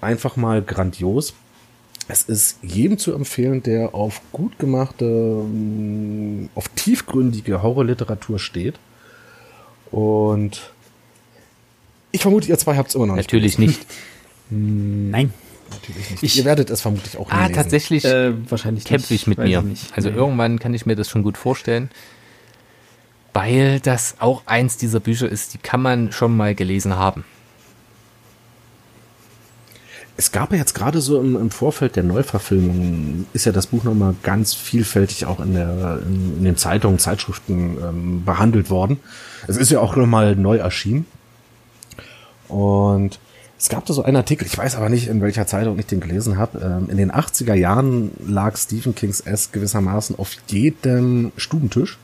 einfach 0.00 0.36
mal 0.36 0.62
grandios. 0.62 1.34
es 2.10 2.22
ist 2.22 2.58
jedem 2.62 2.96
zu 2.96 3.12
empfehlen, 3.12 3.62
der 3.62 3.94
auf 3.94 4.22
gut 4.32 4.58
gemachte, 4.58 5.04
mm, 5.04 6.48
auf 6.54 6.68
tiefgründige 6.68 7.62
Horrorliteratur 7.62 8.38
steht. 8.38 8.78
Und 9.90 10.70
ich 12.12 12.22
vermute, 12.22 12.48
ihr 12.48 12.56
zwei 12.56 12.76
habt 12.76 12.88
es 12.88 12.94
immer 12.94 13.06
noch 13.06 13.16
nicht. 13.16 13.26
Natürlich 13.26 13.58
nicht. 13.58 13.84
Nein. 14.50 15.34
Natürlich 15.70 16.10
nicht. 16.10 16.22
Ich, 16.22 16.36
ihr 16.38 16.44
werdet 16.44 16.70
es 16.70 16.80
vermutlich 16.80 17.16
auch 17.16 17.26
nicht. 17.26 17.32
Ah, 17.32 17.42
lesen. 17.42 17.54
tatsächlich. 17.54 18.04
Äh, 18.04 18.32
wahrscheinlich 18.50 18.84
kämpfe 18.84 19.14
ich 19.14 19.26
mit 19.26 19.38
mir. 19.38 19.64
Ich 19.72 19.86
also 19.94 20.10
nee. 20.10 20.16
irgendwann 20.16 20.58
kann 20.58 20.74
ich 20.74 20.86
mir 20.86 20.96
das 20.96 21.08
schon 21.08 21.22
gut 21.22 21.38
vorstellen. 21.38 21.90
Weil 23.34 23.78
das 23.80 24.16
auch 24.18 24.42
eins 24.46 24.78
dieser 24.78 25.00
Bücher 25.00 25.28
ist, 25.28 25.54
die 25.54 25.58
kann 25.58 25.80
man 25.80 26.12
schon 26.12 26.36
mal 26.36 26.54
gelesen 26.54 26.96
haben. 26.96 27.24
Es 30.16 30.32
gab 30.32 30.50
ja 30.50 30.58
jetzt 30.58 30.74
gerade 30.74 31.00
so 31.00 31.20
im, 31.20 31.36
im, 31.36 31.50
Vorfeld 31.52 31.94
der 31.94 32.02
Neuverfilmung, 32.02 33.26
ist 33.32 33.46
ja 33.46 33.52
das 33.52 33.68
Buch 33.68 33.84
nochmal 33.84 34.16
ganz 34.24 34.52
vielfältig 34.52 35.26
auch 35.26 35.38
in, 35.38 35.54
der, 35.54 36.00
in, 36.04 36.38
in 36.38 36.44
den 36.44 36.56
Zeitungen, 36.56 36.98
Zeitschriften 36.98 37.78
ähm, 37.80 38.24
behandelt 38.24 38.68
worden. 38.70 38.98
Es 39.46 39.56
ist 39.56 39.70
ja 39.70 39.78
auch 39.78 39.94
nochmal 39.94 40.34
neu 40.34 40.56
erschienen. 40.56 41.06
Und 42.48 43.20
es 43.58 43.68
gab 43.68 43.84
da 43.86 43.92
so 43.92 44.04
einen 44.04 44.16
Artikel, 44.16 44.46
ich 44.46 44.56
weiß 44.56 44.76
aber 44.76 44.88
nicht, 44.88 45.08
in 45.08 45.20
welcher 45.20 45.46
Zeitung 45.46 45.78
ich 45.78 45.86
den 45.86 46.00
gelesen 46.00 46.38
habe. 46.38 46.60
Ähm, 46.60 46.90
in 46.90 46.96
den 46.96 47.10
80er 47.10 47.54
Jahren 47.54 48.12
lag 48.24 48.56
Stephen 48.56 48.94
Kings 48.94 49.20
S 49.20 49.50
gewissermaßen 49.50 50.16
auf 50.16 50.30
jedem 50.46 51.32
Stubentisch. 51.36 51.98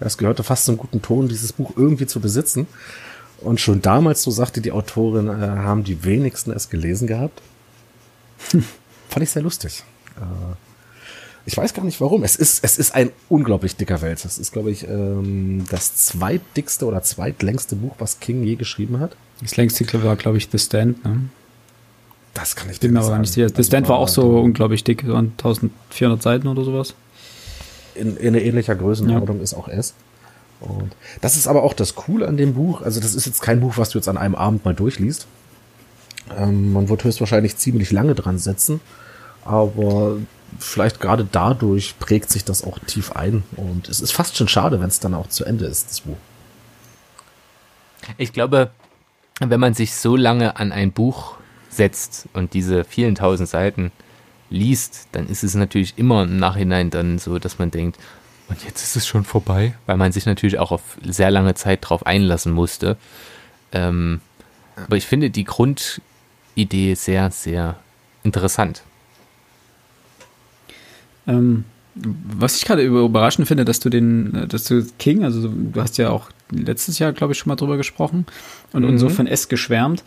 Es 0.00 0.18
gehörte 0.18 0.42
fast 0.42 0.66
zum 0.66 0.76
guten 0.76 1.00
Ton, 1.00 1.28
dieses 1.28 1.54
Buch 1.54 1.72
irgendwie 1.76 2.06
zu 2.06 2.20
besitzen. 2.20 2.66
Und 3.40 3.60
schon 3.60 3.80
damals, 3.80 4.22
so 4.22 4.30
sagte 4.30 4.60
die 4.60 4.72
Autorin, 4.72 5.28
äh, 5.28 5.32
haben 5.32 5.84
die 5.84 6.04
wenigsten 6.04 6.50
es 6.52 6.68
gelesen 6.68 7.06
gehabt. 7.06 7.40
Fand 9.08 9.22
ich 9.22 9.30
sehr 9.30 9.42
lustig. 9.42 9.84
Ich 11.46 11.56
weiß 11.56 11.74
gar 11.74 11.84
nicht 11.84 12.00
warum. 12.00 12.24
Es 12.24 12.36
ist, 12.36 12.64
es 12.64 12.78
ist 12.78 12.94
ein 12.94 13.10
unglaublich 13.28 13.76
dicker 13.76 14.00
Wälzer. 14.00 14.28
Es 14.28 14.38
ist, 14.38 14.52
glaube 14.52 14.70
ich, 14.70 14.88
ähm, 14.88 15.64
das 15.70 15.94
zweitdickste 15.96 16.86
oder 16.86 17.02
zweitlängste 17.02 17.76
Buch, 17.76 17.96
was 17.98 18.20
King 18.20 18.42
je 18.44 18.54
geschrieben 18.54 18.98
hat. 18.98 19.16
Das 19.42 19.56
längste 19.56 20.02
war, 20.02 20.16
glaube 20.16 20.38
ich, 20.38 20.48
The 20.50 20.58
Stand, 20.58 21.04
ne? 21.04 21.28
Das 22.32 22.56
kann 22.56 22.68
ich 22.68 22.80
dir 22.80 22.90
nicht 22.90 23.04
sagen. 23.04 23.20
Nicht 23.20 23.32
sicher. 23.32 23.48
The 23.48 23.56
also 23.56 23.68
Stand 23.68 23.88
war 23.88 23.98
auch 23.98 24.08
so 24.08 24.40
unglaublich 24.40 24.82
dick, 24.82 25.04
so 25.06 25.14
1400 25.14 26.20
Seiten 26.20 26.48
oder 26.48 26.64
sowas. 26.64 26.94
In, 27.94 28.16
in 28.16 28.34
ähnlicher 28.34 28.74
Größenordnung 28.74 29.36
ja. 29.36 29.42
ist 29.42 29.54
auch 29.54 29.68
S. 29.68 29.94
Und 30.60 30.96
das 31.20 31.36
ist 31.36 31.46
aber 31.46 31.62
auch 31.62 31.74
das 31.74 31.94
Coole 31.94 32.26
an 32.26 32.36
dem 32.36 32.54
Buch. 32.54 32.82
Also 32.82 33.00
das 33.00 33.14
ist 33.14 33.26
jetzt 33.26 33.40
kein 33.40 33.60
Buch, 33.60 33.74
was 33.76 33.90
du 33.90 33.98
jetzt 33.98 34.08
an 34.08 34.16
einem 34.16 34.34
Abend 34.34 34.64
mal 34.64 34.74
durchliest. 34.74 35.26
Ähm, 36.36 36.72
man 36.72 36.88
wird 36.88 37.04
höchstwahrscheinlich 37.04 37.56
ziemlich 37.56 37.92
lange 37.92 38.14
dran 38.14 38.38
setzen. 38.38 38.80
Aber 39.44 40.16
vielleicht 40.58 41.00
gerade 41.00 41.26
dadurch 41.30 41.98
prägt 41.98 42.30
sich 42.30 42.44
das 42.44 42.64
auch 42.64 42.78
tief 42.80 43.12
ein. 43.12 43.42
Und 43.56 43.88
es 43.88 44.00
ist 44.00 44.12
fast 44.12 44.36
schon 44.36 44.48
schade, 44.48 44.80
wenn 44.80 44.88
es 44.88 45.00
dann 45.00 45.14
auch 45.14 45.28
zu 45.28 45.44
Ende 45.44 45.66
ist, 45.66 45.90
das 45.90 46.00
Buch. 46.02 46.16
Ich 48.18 48.32
glaube, 48.32 48.70
wenn 49.40 49.60
man 49.60 49.74
sich 49.74 49.94
so 49.94 50.16
lange 50.16 50.56
an 50.56 50.72
ein 50.72 50.92
Buch 50.92 51.36
setzt 51.70 52.28
und 52.32 52.54
diese 52.54 52.84
vielen 52.84 53.14
tausend 53.14 53.48
Seiten 53.48 53.90
liest, 54.50 55.08
dann 55.12 55.26
ist 55.26 55.42
es 55.42 55.54
natürlich 55.54 55.94
immer 55.96 56.22
im 56.24 56.36
Nachhinein 56.36 56.90
dann 56.90 57.18
so, 57.18 57.38
dass 57.38 57.58
man 57.58 57.70
denkt, 57.70 57.98
und 58.48 58.62
jetzt 58.64 58.82
ist 58.82 58.96
es 58.96 59.06
schon 59.06 59.24
vorbei, 59.24 59.74
weil 59.86 59.96
man 59.96 60.12
sich 60.12 60.26
natürlich 60.26 60.58
auch 60.58 60.70
auf 60.70 60.82
sehr 61.02 61.30
lange 61.30 61.54
Zeit 61.54 61.80
drauf 61.82 62.06
einlassen 62.06 62.52
musste. 62.52 62.96
Ähm, 63.72 64.20
aber 64.76 64.96
ich 64.96 65.06
finde 65.06 65.30
die 65.30 65.44
Grundidee 65.44 66.94
sehr, 66.94 67.30
sehr 67.30 67.76
interessant. 68.22 68.82
Ähm, 71.26 71.64
was 71.94 72.56
ich 72.56 72.64
gerade 72.64 72.82
überraschend 72.82 73.46
finde, 73.46 73.64
dass 73.64 73.78
du 73.78 73.88
den, 73.88 74.46
dass 74.48 74.64
du 74.64 74.84
King, 74.98 75.24
also 75.24 75.48
du 75.48 75.80
hast 75.80 75.96
ja 75.96 76.10
auch 76.10 76.30
letztes 76.50 76.98
Jahr, 76.98 77.12
glaube 77.12 77.32
ich, 77.32 77.38
schon 77.38 77.48
mal 77.50 77.56
drüber 77.56 77.76
gesprochen 77.76 78.26
und 78.72 78.82
mhm. 78.82 78.90
insofern 78.90 79.26
es 79.26 79.48
geschwärmt. 79.48 80.02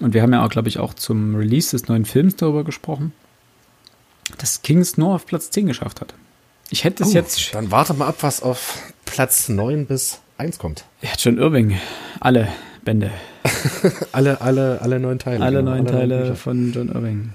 Und 0.00 0.14
wir 0.14 0.22
haben 0.22 0.32
ja 0.32 0.44
auch, 0.44 0.48
glaube 0.48 0.68
ich, 0.68 0.78
auch 0.78 0.94
zum 0.94 1.34
Release 1.34 1.72
des 1.72 1.88
neuen 1.88 2.04
Films 2.04 2.36
darüber 2.36 2.64
gesprochen, 2.64 3.12
dass 4.38 4.62
King 4.62 4.80
es 4.80 4.96
nur 4.96 5.14
auf 5.14 5.26
Platz 5.26 5.50
10 5.50 5.66
geschafft 5.66 6.00
hat. 6.00 6.14
Ich 6.70 6.84
hätte 6.84 7.02
es 7.02 7.10
uh, 7.10 7.14
jetzt. 7.14 7.54
Dann 7.54 7.70
warte 7.70 7.94
mal 7.94 8.06
ab, 8.06 8.16
was 8.20 8.42
auf 8.42 8.78
Platz 9.04 9.48
9 9.48 9.86
bis 9.86 10.20
1 10.38 10.58
kommt. 10.58 10.84
Ja, 11.02 11.10
John 11.18 11.38
Irving. 11.38 11.78
Alle 12.20 12.48
Bände. 12.84 13.10
alle, 14.12 14.40
alle, 14.40 14.80
alle 14.80 15.00
neun 15.00 15.18
Teile. 15.18 15.44
Alle 15.44 15.58
genau, 15.58 15.72
neun 15.72 15.86
alle 15.86 15.98
Teile 15.98 16.24
neun 16.26 16.36
von 16.36 16.72
John 16.72 16.88
Irving. 16.88 17.32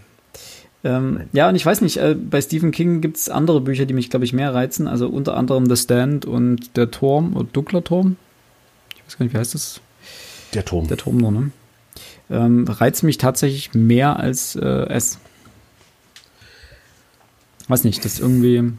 Ähm, 0.83 1.21
ja, 1.31 1.47
und 1.47 1.55
ich 1.55 1.65
weiß 1.65 1.81
nicht, 1.81 1.97
äh, 1.97 2.15
bei 2.15 2.41
Stephen 2.41 2.71
King 2.71 2.99
gibt 3.01 3.17
es 3.17 3.29
andere 3.29 3.61
Bücher, 3.61 3.85
die 3.85 3.93
mich, 3.93 4.09
glaube 4.09 4.25
ich, 4.25 4.33
mehr 4.33 4.53
reizen. 4.53 4.87
Also 4.87 5.07
unter 5.07 5.37
anderem 5.37 5.65
The 5.67 5.77
Stand 5.77 6.25
und 6.25 6.75
Der 6.75 6.91
Turm 6.91 7.35
oder 7.35 7.47
Dunkler 7.51 7.83
Turm. 7.83 8.17
Ich 8.95 9.05
weiß 9.05 9.17
gar 9.17 9.23
nicht, 9.25 9.33
wie 9.33 9.37
heißt 9.37 9.53
das? 9.53 9.79
Der 10.53 10.65
Turm. 10.65 10.87
Der 10.87 10.97
Turm 10.97 11.17
nur, 11.17 11.31
ne? 11.31 11.51
Ähm, 12.29 12.65
reizt 12.67 13.03
mich 13.03 13.17
tatsächlich 13.17 13.73
mehr 13.73 14.17
als 14.17 14.55
äh, 14.55 14.85
S. 14.87 15.19
Weiß 17.67 17.83
nicht, 17.85 18.03
das 18.03 18.19
irgendwie 18.19 18.73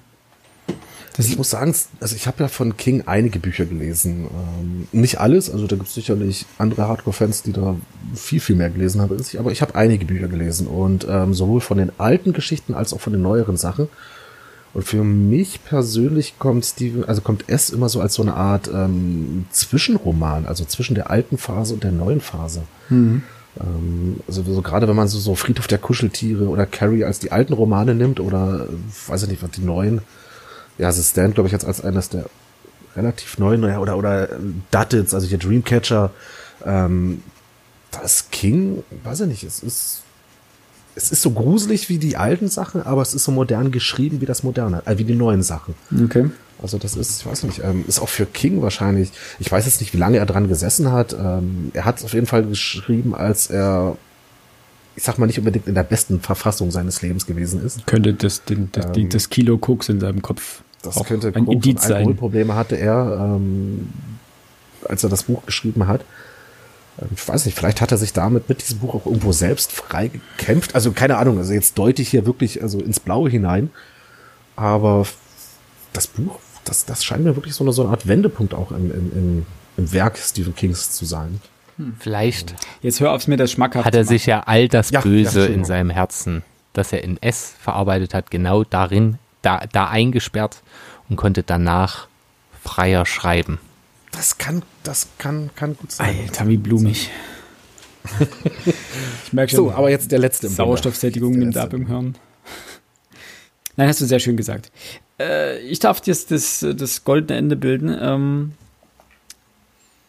das 1.16 1.26
ich 1.26 1.38
muss 1.38 1.50
sagen, 1.50 1.72
also 2.00 2.16
ich 2.16 2.26
habe 2.26 2.42
ja 2.42 2.48
von 2.48 2.76
King 2.76 3.04
einige 3.06 3.38
Bücher 3.38 3.66
gelesen. 3.66 4.26
Ähm, 4.26 4.88
nicht 4.90 5.20
alles, 5.20 5.48
also 5.48 5.68
da 5.68 5.76
gibt 5.76 5.88
es 5.88 5.94
sicherlich 5.94 6.44
andere 6.58 6.88
Hardcore-Fans, 6.88 7.42
die 7.42 7.52
da 7.52 7.76
viel, 8.14 8.40
viel 8.40 8.56
mehr 8.56 8.68
gelesen 8.68 9.00
haben 9.00 9.16
als 9.16 9.32
ich, 9.32 9.38
aber 9.38 9.52
ich 9.52 9.62
habe 9.62 9.76
einige 9.76 10.06
Bücher 10.06 10.26
gelesen 10.26 10.66
und 10.66 11.06
ähm, 11.08 11.32
sowohl 11.32 11.60
von 11.60 11.78
den 11.78 11.92
alten 11.98 12.32
Geschichten 12.32 12.74
als 12.74 12.92
auch 12.92 13.00
von 13.00 13.12
den 13.12 13.22
neueren 13.22 13.56
Sachen. 13.56 13.88
Und 14.72 14.82
für 14.82 15.04
mich 15.04 15.62
persönlich 15.64 16.40
kommt 16.40 16.64
Steven, 16.64 17.04
also 17.04 17.20
kommt 17.20 17.48
S 17.48 17.70
immer 17.70 17.88
so 17.88 18.00
als 18.00 18.14
so 18.14 18.22
eine 18.22 18.34
Art 18.34 18.68
ähm, 18.74 19.46
Zwischenroman, 19.52 20.46
also 20.46 20.64
zwischen 20.64 20.96
der 20.96 21.10
alten 21.10 21.38
Phase 21.38 21.74
und 21.74 21.84
der 21.84 21.92
neuen 21.92 22.20
Phase. 22.20 22.62
Mhm. 22.88 23.22
Ähm, 23.60 24.16
also 24.26 24.42
so 24.42 24.62
gerade 24.62 24.88
wenn 24.88 24.96
man 24.96 25.06
so, 25.06 25.20
so 25.20 25.36
Friedhof 25.36 25.68
der 25.68 25.78
Kuscheltiere 25.78 26.48
oder 26.48 26.66
Carrie 26.66 27.04
als 27.04 27.20
die 27.20 27.30
alten 27.30 27.52
Romane 27.52 27.94
nimmt 27.94 28.18
oder 28.18 28.66
äh, 28.68 29.10
weiß 29.10 29.22
ich 29.22 29.28
nicht, 29.28 29.44
was 29.44 29.52
die 29.52 29.62
neuen 29.62 30.00
ja, 30.78 30.90
The 30.90 31.02
Stand, 31.02 31.34
glaube 31.34 31.48
ich, 31.48 31.52
jetzt 31.52 31.64
als 31.64 31.82
eines 31.82 32.08
der 32.08 32.26
relativ 32.96 33.38
neuen 33.38 33.64
oder, 33.64 33.96
oder 33.96 34.28
Duttits, 34.70 35.14
also 35.14 35.26
hier 35.26 35.38
Dreamcatcher, 35.38 36.10
ähm, 36.64 37.22
das 37.90 38.30
King, 38.30 38.82
weiß 39.04 39.20
ich 39.20 39.26
nicht, 39.28 39.44
es 39.44 39.62
ist, 39.62 40.02
es 40.96 41.10
ist 41.10 41.22
so 41.22 41.30
gruselig 41.30 41.88
wie 41.88 41.98
die 41.98 42.16
alten 42.16 42.48
Sachen, 42.48 42.82
aber 42.82 43.02
es 43.02 43.14
ist 43.14 43.24
so 43.24 43.32
modern 43.32 43.72
geschrieben 43.72 44.20
wie 44.20 44.26
das 44.26 44.42
moderne, 44.42 44.82
äh, 44.86 44.98
wie 44.98 45.04
die 45.04 45.14
neuen 45.14 45.42
Sachen. 45.42 45.74
Okay. 46.04 46.30
Also 46.62 46.78
das 46.78 46.96
ist, 46.96 47.20
ich 47.20 47.26
weiß 47.26 47.42
nicht, 47.44 47.60
ähm, 47.64 47.84
ist 47.88 48.00
auch 48.00 48.08
für 48.08 48.26
King 48.26 48.62
wahrscheinlich, 48.62 49.10
ich 49.40 49.50
weiß 49.50 49.66
jetzt 49.66 49.80
nicht, 49.80 49.92
wie 49.92 49.98
lange 49.98 50.18
er 50.18 50.26
dran 50.26 50.48
gesessen 50.48 50.92
hat. 50.92 51.12
Ähm, 51.12 51.70
er 51.74 51.84
hat 51.84 51.98
es 51.98 52.04
auf 52.04 52.14
jeden 52.14 52.26
Fall 52.26 52.44
geschrieben, 52.44 53.14
als 53.14 53.50
er 53.50 53.96
ich 54.96 55.02
sag 55.02 55.18
mal, 55.18 55.26
nicht 55.26 55.38
unbedingt 55.38 55.66
in 55.66 55.74
der 55.74 55.82
besten 55.82 56.20
Verfassung 56.20 56.70
seines 56.70 57.02
Lebens 57.02 57.26
gewesen 57.26 57.64
ist. 57.64 57.86
Könnte 57.86 58.14
das, 58.14 58.44
den, 58.44 58.70
das, 58.72 58.96
ähm, 58.96 59.08
das 59.08 59.28
Kilo 59.28 59.58
Koks 59.58 59.88
in 59.88 60.00
seinem 60.00 60.22
Kopf 60.22 60.62
das 60.82 60.96
auch 60.96 61.06
könnte 61.06 61.32
ein 61.34 61.46
Indiz 61.46 61.82
sein. 61.82 61.98
Alkoholprobleme 61.98 62.54
hatte 62.54 62.76
er, 62.76 63.36
ähm, 63.36 63.88
als 64.86 65.02
er 65.02 65.10
das 65.10 65.24
Buch 65.24 65.44
geschrieben 65.46 65.86
hat. 65.86 66.02
Ähm, 67.00 67.08
ich 67.14 67.26
weiß 67.26 67.46
nicht, 67.46 67.56
vielleicht 67.56 67.80
hat 67.80 67.90
er 67.90 67.98
sich 67.98 68.12
damit 68.12 68.48
mit 68.48 68.60
diesem 68.62 68.78
Buch 68.78 68.94
auch 68.94 69.06
irgendwo 69.06 69.32
selbst 69.32 69.72
frei 69.72 70.08
gekämpft. 70.08 70.74
Also 70.74 70.92
keine 70.92 71.16
Ahnung, 71.16 71.38
also 71.38 71.52
jetzt 71.52 71.78
deute 71.78 72.02
ich 72.02 72.10
hier 72.10 72.26
wirklich 72.26 72.62
also 72.62 72.78
ins 72.80 73.00
Blaue 73.00 73.30
hinein. 73.30 73.70
Aber 74.56 75.06
das 75.92 76.06
Buch, 76.06 76.38
das, 76.64 76.84
das 76.84 77.04
scheint 77.04 77.24
mir 77.24 77.34
wirklich 77.34 77.54
so 77.54 77.64
eine, 77.64 77.72
so 77.72 77.82
eine 77.82 77.90
Art 77.90 78.06
Wendepunkt 78.06 78.54
auch 78.54 78.70
im, 78.70 78.90
im, 78.92 79.46
im 79.76 79.92
Werk 79.92 80.18
Stephen 80.18 80.54
Kings 80.54 80.92
zu 80.92 81.04
sein. 81.04 81.40
Hm. 81.76 81.96
Vielleicht. 81.98 82.54
Jetzt 82.82 83.00
hör 83.00 83.12
aufs 83.12 83.26
mir 83.26 83.36
das 83.36 83.52
schmackhaft. 83.52 83.84
Hat 83.84 83.94
er 83.94 84.04
sich 84.04 84.26
ja 84.26 84.40
all 84.46 84.68
das 84.68 84.90
ja, 84.90 85.00
Böse 85.00 85.48
ja, 85.48 85.54
in 85.54 85.64
seinem 85.64 85.90
Herzen, 85.90 86.42
das 86.72 86.92
er 86.92 87.02
in 87.02 87.20
S 87.22 87.54
verarbeitet 87.60 88.14
hat, 88.14 88.30
genau 88.30 88.64
darin, 88.64 89.18
da, 89.42 89.64
da 89.72 89.88
eingesperrt 89.88 90.62
und 91.08 91.16
konnte 91.16 91.42
danach 91.42 92.08
freier 92.62 93.06
schreiben. 93.06 93.58
Das 94.12 94.38
kann, 94.38 94.62
das 94.82 95.08
kann, 95.18 95.50
kann 95.56 95.76
gut 95.76 95.92
sein. 95.92 96.16
Alter, 96.22 96.48
wie 96.48 96.56
blumig. 96.56 97.10
ich 99.26 99.32
merke 99.32 99.50
schon. 99.50 99.56
So, 99.56 99.72
aber 99.72 99.90
jetzt 99.90 100.12
der 100.12 100.18
letzte. 100.18 100.48
Sauerstoffsättigung 100.48 101.32
nimmt 101.32 101.56
ab 101.56 101.72
im 101.72 101.86
Hirn. 101.86 102.14
Nein, 103.76 103.88
hast 103.88 104.00
du 104.00 104.04
sehr 104.04 104.20
schön 104.20 104.36
gesagt. 104.36 104.70
Äh, 105.18 105.58
ich 105.60 105.80
darf 105.80 106.00
jetzt 106.06 106.30
das, 106.30 106.64
das 106.76 107.04
goldene 107.04 107.38
Ende 107.38 107.56
bilden. 107.56 107.96
Ähm, 108.00 108.52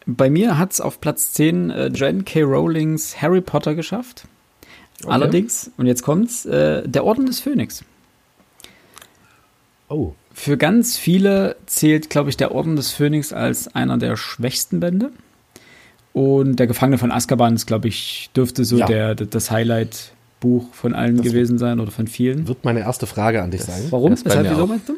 bei 0.06 0.30
mir 0.30 0.56
hat 0.56 0.72
es 0.72 0.80
auf 0.80 1.00
Platz 1.00 1.32
10 1.32 1.70
äh, 1.70 1.86
Jen 1.88 2.24
K. 2.24 2.42
Rowlings 2.42 3.20
Harry 3.20 3.40
Potter 3.40 3.74
geschafft. 3.74 4.26
Okay. 5.02 5.12
Allerdings, 5.12 5.70
und 5.76 5.86
jetzt 5.86 6.02
kommt's, 6.02 6.46
äh, 6.46 6.88
der 6.88 7.04
Orden 7.04 7.26
des 7.26 7.40
Phönix. 7.40 7.84
Oh. 9.88 10.12
Für 10.32 10.56
ganz 10.56 10.96
viele 10.96 11.56
zählt, 11.66 12.10
glaube 12.10 12.30
ich, 12.30 12.36
der 12.36 12.52
Orden 12.52 12.76
des 12.76 12.92
Phönix 12.92 13.32
als 13.32 13.74
einer 13.74 13.98
der 13.98 14.16
schwächsten 14.16 14.80
Bände. 14.80 15.10
Und 16.12 16.56
der 16.56 16.66
Gefangene 16.66 16.98
von 16.98 17.12
Azkaban 17.12 17.54
ist, 17.54 17.66
glaube 17.66 17.88
ich, 17.88 18.30
dürfte 18.34 18.64
so 18.64 18.78
ja. 18.78 18.86
der, 18.86 19.14
das 19.14 19.50
Highlight 19.50 20.12
Buch 20.40 20.72
von 20.72 20.94
allen 20.94 21.16
Das 21.16 21.26
gewesen 21.26 21.58
sein 21.58 21.80
oder 21.80 21.90
von 21.90 22.06
vielen. 22.06 22.46
Wird 22.46 22.64
meine 22.64 22.80
erste 22.80 23.06
Frage 23.06 23.42
an 23.42 23.50
dich 23.50 23.64
sein. 23.64 23.86
Warum? 23.90 24.10
das 24.10 24.24
Weshalb, 24.24 24.48
wieso 24.50 24.66
meinst 24.66 24.88
du? 24.88 24.96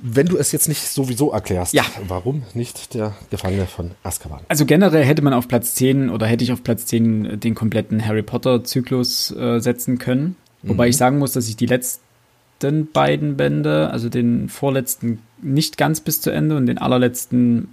Wenn 0.00 0.26
du 0.26 0.36
es 0.36 0.52
jetzt 0.52 0.68
nicht 0.68 0.80
sowieso 0.88 1.32
erklärst, 1.32 1.74
Ja. 1.74 1.84
warum 2.06 2.44
nicht 2.54 2.94
der 2.94 3.14
Gefangene 3.30 3.66
von 3.66 3.92
Azkaban? 4.04 4.40
Also 4.48 4.64
generell 4.64 5.04
hätte 5.04 5.22
man 5.22 5.32
auf 5.32 5.48
Platz 5.48 5.74
10 5.74 6.08
oder 6.10 6.26
hätte 6.26 6.44
ich 6.44 6.52
auf 6.52 6.62
Platz 6.62 6.86
10 6.86 7.40
den 7.40 7.54
kompletten 7.56 8.04
Harry 8.06 8.22
Potter-Zyklus 8.22 9.32
äh, 9.32 9.58
setzen 9.60 9.98
können. 9.98 10.36
Wobei 10.62 10.88
ich 10.88 10.96
sagen 10.96 11.18
muss, 11.18 11.32
dass 11.32 11.48
ich 11.48 11.56
die 11.56 11.66
letzten 11.66 12.86
beiden 12.92 13.36
Bände, 13.36 13.90
also 13.90 14.08
den 14.08 14.48
vorletzten 14.48 15.20
nicht 15.40 15.78
ganz 15.78 16.00
bis 16.00 16.20
zu 16.20 16.30
Ende 16.30 16.56
und 16.56 16.66
den 16.66 16.78
allerletzten 16.78 17.68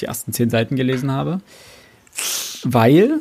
die 0.00 0.06
ersten 0.06 0.32
zehn 0.32 0.48
Seiten 0.50 0.76
gelesen 0.76 1.10
habe. 1.12 1.40
Weil 2.64 3.18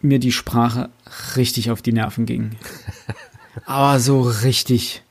mir 0.00 0.18
die 0.18 0.32
Sprache 0.32 0.90
richtig 1.36 1.70
auf 1.70 1.82
die 1.82 1.92
Nerven 1.92 2.26
ging. 2.26 2.52
Aber 3.64 3.98
so 3.98 4.20
richtig. 4.22 5.02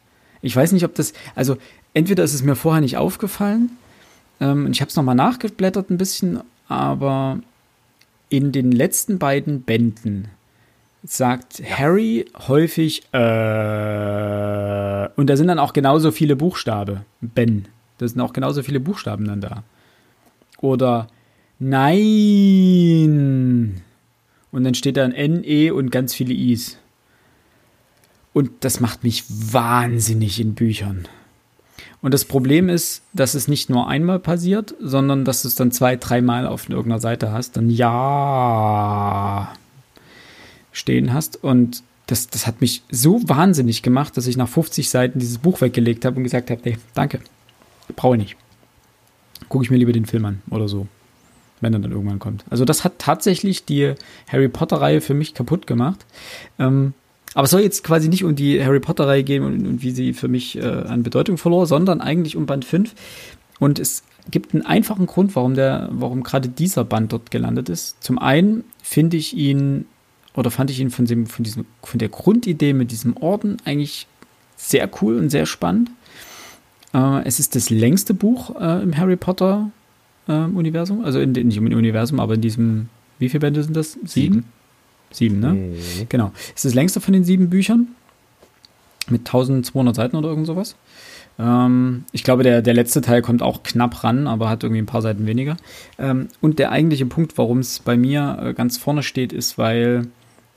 Ich 0.45 0.55
weiß 0.55 0.71
nicht, 0.71 0.85
ob 0.85 0.95
das, 0.95 1.13
also 1.35 1.57
entweder 1.93 2.23
ist 2.23 2.33
es 2.33 2.43
mir 2.43 2.55
vorher 2.55 2.81
nicht 2.81 2.97
aufgefallen, 2.97 3.71
ähm, 4.39 4.65
und 4.65 4.71
ich 4.71 4.81
habe 4.81 4.89
es 4.89 4.95
nochmal 4.95 5.15
nachgeblättert 5.15 5.89
ein 5.89 5.97
bisschen, 5.97 6.41
aber 6.67 7.39
in 8.29 8.51
den 8.51 8.71
letzten 8.71 9.19
beiden 9.19 9.61
Bänden 9.61 10.27
sagt 11.03 11.61
Harry 11.63 12.25
häufig 12.47 13.03
äh, 13.11 13.17
und 15.15 15.29
da 15.29 15.37
sind 15.37 15.47
dann 15.47 15.59
auch 15.59 15.73
genauso 15.73 16.11
viele 16.11 16.35
Buchstabe. 16.35 17.05
Ben. 17.21 17.67
Da 17.99 18.07
sind 18.07 18.19
auch 18.19 18.33
genauso 18.33 18.63
viele 18.63 18.79
Buchstaben 18.79 19.25
dann 19.25 19.39
da. 19.39 19.63
Oder 20.59 21.07
Nein. 21.59 23.11
Und 24.51 24.63
dann 24.63 24.73
steht 24.73 24.97
da 24.97 25.05
ein 25.05 25.13
N, 25.13 25.43
E 25.43 25.71
und 25.71 25.89
ganz 25.91 26.13
viele 26.13 26.33
Is. 26.33 26.77
Und 28.35 28.51
das 28.65 28.81
macht 28.81 29.05
mich 29.05 29.23
wahnsinnig 29.29 30.41
in 30.41 30.55
Büchern. 30.55 31.07
Und 32.01 32.13
das 32.13 32.25
Problem 32.25 32.67
ist, 32.67 33.01
dass 33.13 33.33
es 33.33 33.47
nicht 33.47 33.69
nur 33.69 33.87
einmal 33.87 34.19
passiert, 34.19 34.75
sondern 34.77 35.23
dass 35.23 35.43
du 35.43 35.47
es 35.47 35.55
dann 35.55 35.71
zwei, 35.71 35.95
dreimal 35.95 36.45
auf 36.45 36.67
irgendeiner 36.67 36.99
Seite 36.99 37.31
hast, 37.31 37.55
dann 37.55 37.69
ja 37.69 39.53
stehen 40.73 41.13
hast. 41.13 41.41
Und 41.45 41.81
das, 42.07 42.27
das 42.27 42.45
hat 42.45 42.59
mich 42.59 42.83
so 42.91 43.21
wahnsinnig 43.25 43.83
gemacht, 43.83 44.17
dass 44.17 44.27
ich 44.27 44.35
nach 44.35 44.49
50 44.49 44.89
Seiten 44.89 45.19
dieses 45.19 45.37
Buch 45.37 45.61
weggelegt 45.61 46.03
habe 46.03 46.17
und 46.17 46.23
gesagt 46.23 46.51
habe, 46.51 46.59
nee, 46.65 46.77
danke, 46.93 47.21
brauche 47.95 48.17
ich 48.17 48.21
nicht. 48.21 48.35
Gucke 49.47 49.63
ich 49.63 49.71
mir 49.71 49.77
lieber 49.77 49.93
den 49.93 50.07
Film 50.07 50.25
an 50.25 50.41
oder 50.49 50.67
so, 50.67 50.87
wenn 51.61 51.71
er 51.71 51.79
dann 51.79 51.93
irgendwann 51.93 52.19
kommt. 52.19 52.43
Also 52.49 52.65
das 52.65 52.83
hat 52.83 52.99
tatsächlich 52.99 53.63
die 53.63 53.93
Harry 54.27 54.49
Potter-Reihe 54.49 54.99
für 54.99 55.13
mich 55.13 55.35
kaputt 55.35 55.67
gemacht. 55.67 56.05
Ähm, 56.59 56.93
aber 57.35 57.45
es 57.45 57.51
soll 57.51 57.61
jetzt 57.61 57.83
quasi 57.83 58.07
nicht 58.09 58.23
um 58.23 58.35
die 58.35 58.63
Harry 58.63 58.79
Potter-Reihe 58.79 59.23
gehen 59.23 59.43
und, 59.43 59.67
und 59.67 59.83
wie 59.83 59.91
sie 59.91 60.13
für 60.13 60.29
mich 60.29 60.57
äh, 60.57 60.63
an 60.63 61.03
Bedeutung 61.03 61.37
verlor, 61.37 61.67
sondern 61.67 62.01
eigentlich 62.01 62.37
um 62.37 62.45
Band 62.45 62.65
5. 62.65 62.95
Und 63.59 63.77
es 63.77 64.03
gibt 64.31 64.53
einen 64.53 64.65
einfachen 64.65 65.05
Grund, 65.05 65.35
warum 65.35 65.55
warum 65.55 66.23
gerade 66.23 66.47
dieser 66.47 66.85
Band 66.85 67.11
dort 67.11 67.31
gelandet 67.31 67.69
ist. 67.69 68.01
Zum 68.01 68.17
einen 68.17 68.63
finde 68.81 69.17
ich 69.17 69.35
ihn 69.35 69.85
oder 70.33 70.49
fand 70.49 70.71
ich 70.71 70.79
ihn 70.79 70.89
von 70.89 71.05
dem, 71.05 71.27
von 71.27 71.43
diesem, 71.43 71.65
von 71.83 71.99
der 71.99 72.09
Grundidee 72.09 72.73
mit 72.73 72.91
diesem 72.91 73.15
Orden 73.17 73.57
eigentlich 73.65 74.07
sehr 74.55 74.89
cool 75.01 75.17
und 75.17 75.29
sehr 75.29 75.45
spannend. 75.45 75.91
Äh, 76.93 77.25
es 77.25 77.39
ist 77.39 77.55
das 77.55 77.69
längste 77.69 78.13
Buch 78.13 78.55
äh, 78.59 78.81
im 78.81 78.97
Harry 78.97 79.17
Potter 79.17 79.71
äh, 80.27 80.31
Universum, 80.31 81.03
also 81.03 81.19
in, 81.19 81.33
nicht 81.33 81.57
im 81.57 81.65
Universum, 81.65 82.21
aber 82.21 82.35
in 82.35 82.41
diesem, 82.41 82.89
wie 83.19 83.27
viele 83.27 83.41
Bände 83.41 83.61
sind 83.61 83.75
das? 83.75 83.97
Sieben? 84.05 84.45
Sieben, 85.15 85.39
ne? 85.39 85.53
Mhm. 85.53 85.75
Genau. 86.09 86.31
Es 86.49 86.63
ist 86.63 86.65
das 86.65 86.73
längste 86.73 87.01
von 87.01 87.13
den 87.13 87.23
sieben 87.23 87.49
Büchern. 87.49 87.87
Mit 89.07 89.21
1200 89.27 89.95
Seiten 89.95 90.15
oder 90.15 90.29
irgend 90.29 90.47
sowas. 90.47 90.75
Ähm, 91.37 92.05
ich 92.11 92.23
glaube, 92.23 92.41
der, 92.43 92.61
der 92.63 92.73
letzte 92.73 93.01
Teil 93.01 93.21
kommt 93.21 93.43
auch 93.43 93.61
knapp 93.61 94.03
ran, 94.03 94.25
aber 94.27 94.49
hat 94.49 94.63
irgendwie 94.63 94.81
ein 94.81 94.87
paar 94.87 95.03
Seiten 95.03 95.27
weniger. 95.27 95.57
Ähm, 95.99 96.27
und 96.41 96.57
der 96.57 96.71
eigentliche 96.71 97.05
Punkt, 97.05 97.37
warum 97.37 97.59
es 97.59 97.79
bei 97.79 97.97
mir 97.97 98.39
äh, 98.41 98.53
ganz 98.53 98.77
vorne 98.77 99.03
steht, 99.03 99.31
ist, 99.31 99.57
weil 99.59 100.07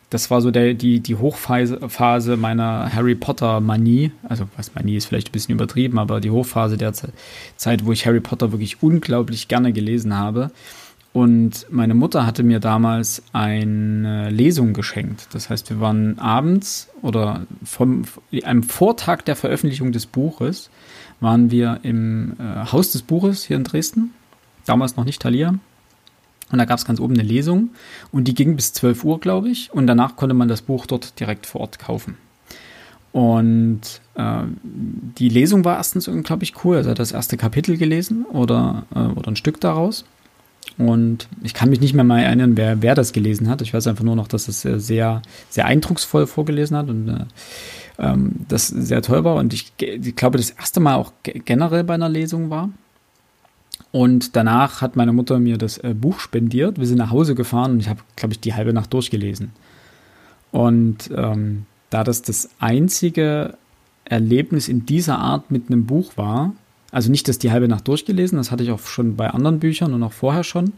das 0.08 0.30
war 0.30 0.40
so 0.40 0.50
der, 0.50 0.72
die, 0.72 1.00
die 1.00 1.16
Hochphase 1.16 1.78
Phase 1.90 2.38
meiner 2.38 2.90
Harry 2.94 3.14
Potter 3.14 3.60
Manie. 3.60 4.12
Also, 4.26 4.44
was 4.56 4.74
Manie 4.74 4.96
ist 4.96 5.04
vielleicht 5.04 5.28
ein 5.28 5.32
bisschen 5.32 5.54
übertrieben, 5.54 5.98
aber 5.98 6.18
die 6.20 6.30
Hochphase 6.30 6.78
der 6.78 6.94
Ze- 6.94 7.12
Zeit, 7.56 7.84
wo 7.84 7.92
ich 7.92 8.06
Harry 8.06 8.20
Potter 8.20 8.50
wirklich 8.50 8.82
unglaublich 8.82 9.48
gerne 9.48 9.74
gelesen 9.74 10.16
habe. 10.16 10.50
Und 11.18 11.66
meine 11.68 11.94
Mutter 11.94 12.24
hatte 12.24 12.44
mir 12.44 12.60
damals 12.60 13.24
eine 13.32 14.30
Lesung 14.30 14.72
geschenkt. 14.72 15.26
Das 15.32 15.50
heißt, 15.50 15.68
wir 15.68 15.80
waren 15.80 16.16
abends 16.20 16.90
oder 17.02 17.44
vom, 17.64 18.04
am 18.44 18.62
Vortag 18.62 19.22
der 19.22 19.34
Veröffentlichung 19.34 19.90
des 19.90 20.06
Buches 20.06 20.70
waren 21.18 21.50
wir 21.50 21.80
im 21.82 22.34
äh, 22.38 22.70
Haus 22.70 22.92
des 22.92 23.02
Buches 23.02 23.42
hier 23.42 23.56
in 23.56 23.64
Dresden. 23.64 24.14
Damals 24.64 24.94
noch 24.94 25.04
nicht 25.04 25.20
Thalia. 25.20 25.54
Und 26.52 26.58
da 26.58 26.64
gab 26.66 26.78
es 26.78 26.84
ganz 26.84 27.00
oben 27.00 27.14
eine 27.14 27.24
Lesung 27.24 27.70
und 28.12 28.28
die 28.28 28.34
ging 28.34 28.54
bis 28.54 28.72
12 28.74 29.02
Uhr, 29.02 29.18
glaube 29.18 29.48
ich. 29.48 29.72
Und 29.72 29.88
danach 29.88 30.14
konnte 30.14 30.36
man 30.36 30.46
das 30.46 30.62
Buch 30.62 30.86
dort 30.86 31.18
direkt 31.18 31.46
vor 31.46 31.62
Ort 31.62 31.80
kaufen. 31.80 32.16
Und 33.10 33.80
äh, 34.14 34.42
die 34.62 35.30
Lesung 35.30 35.64
war 35.64 35.78
erstens 35.78 36.06
unglaublich 36.06 36.64
cool. 36.64 36.76
Also 36.76 36.90
er 36.90 36.92
hat 36.92 37.00
das 37.00 37.10
erste 37.10 37.36
Kapitel 37.36 37.76
gelesen 37.76 38.24
oder, 38.24 38.84
äh, 38.94 39.00
oder 39.00 39.32
ein 39.32 39.36
Stück 39.36 39.60
daraus. 39.60 40.04
Und 40.76 41.28
ich 41.42 41.54
kann 41.54 41.70
mich 41.70 41.80
nicht 41.80 41.94
mehr 41.94 42.04
mal 42.04 42.20
erinnern, 42.20 42.56
wer, 42.56 42.82
wer 42.82 42.94
das 42.94 43.12
gelesen 43.12 43.48
hat. 43.48 43.62
Ich 43.62 43.74
weiß 43.74 43.86
einfach 43.86 44.04
nur 44.04 44.14
noch, 44.14 44.28
dass 44.28 44.46
es 44.46 44.64
äh, 44.64 44.78
sehr, 44.78 45.22
sehr 45.48 45.66
eindrucksvoll 45.66 46.26
vorgelesen 46.26 46.76
hat 46.76 46.88
und 46.88 47.08
äh, 47.08 47.24
ähm, 47.98 48.32
das 48.48 48.68
sehr 48.68 49.02
toll 49.02 49.24
war. 49.24 49.36
Und 49.36 49.52
ich, 49.52 49.72
ich 49.80 50.14
glaube, 50.14 50.38
das 50.38 50.50
erste 50.50 50.78
Mal 50.78 50.94
auch 50.94 51.12
ge- 51.24 51.40
generell 51.44 51.82
bei 51.82 51.94
einer 51.94 52.08
Lesung 52.08 52.50
war. 52.50 52.70
Und 53.90 54.36
danach 54.36 54.82
hat 54.82 54.96
meine 54.96 55.12
Mutter 55.12 55.38
mir 55.40 55.56
das 55.56 55.78
äh, 55.78 55.94
Buch 55.94 56.20
spendiert. 56.20 56.78
Wir 56.78 56.86
sind 56.86 56.98
nach 56.98 57.10
Hause 57.10 57.34
gefahren 57.34 57.72
und 57.72 57.80
ich 57.80 57.88
habe, 57.88 58.00
glaube 58.14 58.34
ich, 58.34 58.40
die 58.40 58.54
halbe 58.54 58.72
Nacht 58.72 58.92
durchgelesen. 58.92 59.50
Und 60.52 61.10
ähm, 61.14 61.66
da 61.90 62.04
das 62.04 62.22
das 62.22 62.50
einzige 62.60 63.54
Erlebnis 64.04 64.68
in 64.68 64.86
dieser 64.86 65.18
Art 65.18 65.50
mit 65.50 65.70
einem 65.70 65.86
Buch 65.86 66.12
war, 66.16 66.52
also 66.90 67.10
nicht 67.10 67.28
das 67.28 67.38
die 67.38 67.50
halbe 67.50 67.68
Nacht 67.68 67.86
durchgelesen, 67.86 68.38
das 68.38 68.50
hatte 68.50 68.62
ich 68.62 68.70
auch 68.70 68.80
schon 68.80 69.16
bei 69.16 69.28
anderen 69.28 69.58
Büchern 69.58 69.94
und 69.94 70.02
auch 70.02 70.12
vorher 70.12 70.44
schon, 70.44 70.72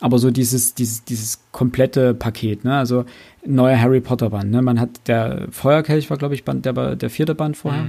aber 0.00 0.18
so 0.18 0.30
dieses, 0.30 0.74
dieses, 0.74 1.04
dieses 1.04 1.40
komplette 1.50 2.14
Paket, 2.14 2.64
ne? 2.64 2.76
Also 2.76 3.04
neuer 3.44 3.80
Harry 3.80 4.00
Potter 4.00 4.30
Band, 4.30 4.50
ne? 4.50 4.62
Man 4.62 4.78
hat 4.78 4.90
der 5.06 5.48
Feuerkelch 5.50 6.08
war, 6.10 6.16
glaube 6.16 6.34
ich, 6.34 6.44
Band, 6.44 6.64
der, 6.64 6.96
der 6.96 7.10
vierte 7.10 7.34
Band 7.34 7.56
vorher. 7.56 7.88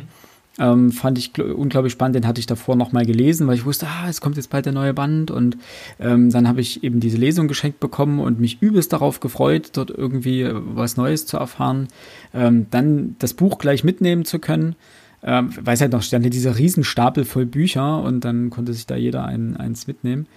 Ähm, 0.58 0.91
fand 0.91 1.17
ich 1.17 1.27
gl- 1.27 1.51
unglaublich 1.51 1.93
spannend, 1.93 2.15
den 2.15 2.27
hatte 2.27 2.39
ich 2.39 2.45
davor 2.45 2.75
nochmal 2.75 3.05
gelesen, 3.05 3.47
weil 3.47 3.55
ich 3.55 3.63
wusste, 3.63 3.88
ah, 3.88 4.10
es 4.10 4.19
kommt 4.19 4.36
jetzt 4.36 4.49
bald 4.49 4.65
der 4.65 4.73
neue 4.73 4.93
Band 4.93 5.32
und 5.32 5.55
ähm, 6.01 6.32
dann 6.32 6.49
habe 6.49 6.60
ich 6.60 6.84
eben 6.84 6.99
diese 6.99 7.15
Lesung 7.15 7.47
geschenkt 7.47 7.79
bekommen 7.79 8.19
und 8.19 8.41
mich 8.41 8.62
übelst 8.62 8.91
darauf 8.91 9.21
gefreut, 9.21 9.69
dort 9.73 9.89
irgendwie 9.89 10.41
äh, 10.41 10.53
was 10.53 10.97
Neues 10.97 11.25
zu 11.25 11.38
erfahren. 11.38 11.88
Ähm, 12.34 12.65
dann 12.71 13.15
das 13.19 13.36
Buch 13.36 13.58
gleich 13.58 13.86
mitnehmen 13.86 14.25
zu 14.25 14.39
können, 14.39 14.75
ähm, 15.23 15.49
weiß 15.60 15.82
halt 15.82 15.91
noch, 15.91 16.01
stand 16.01 16.23
ja 16.23 16.29
dieser 16.29 16.58
Riesenstapel 16.58 17.25
voll 17.25 17.45
Bücher 17.45 18.01
und 18.01 18.23
dann 18.25 18.49
konnte 18.49 18.73
sich 18.73 18.86
da 18.86 18.95
jeder 18.95 19.25
ein, 19.25 19.58
eins 19.58 19.88
mitnehmen. 19.88 20.27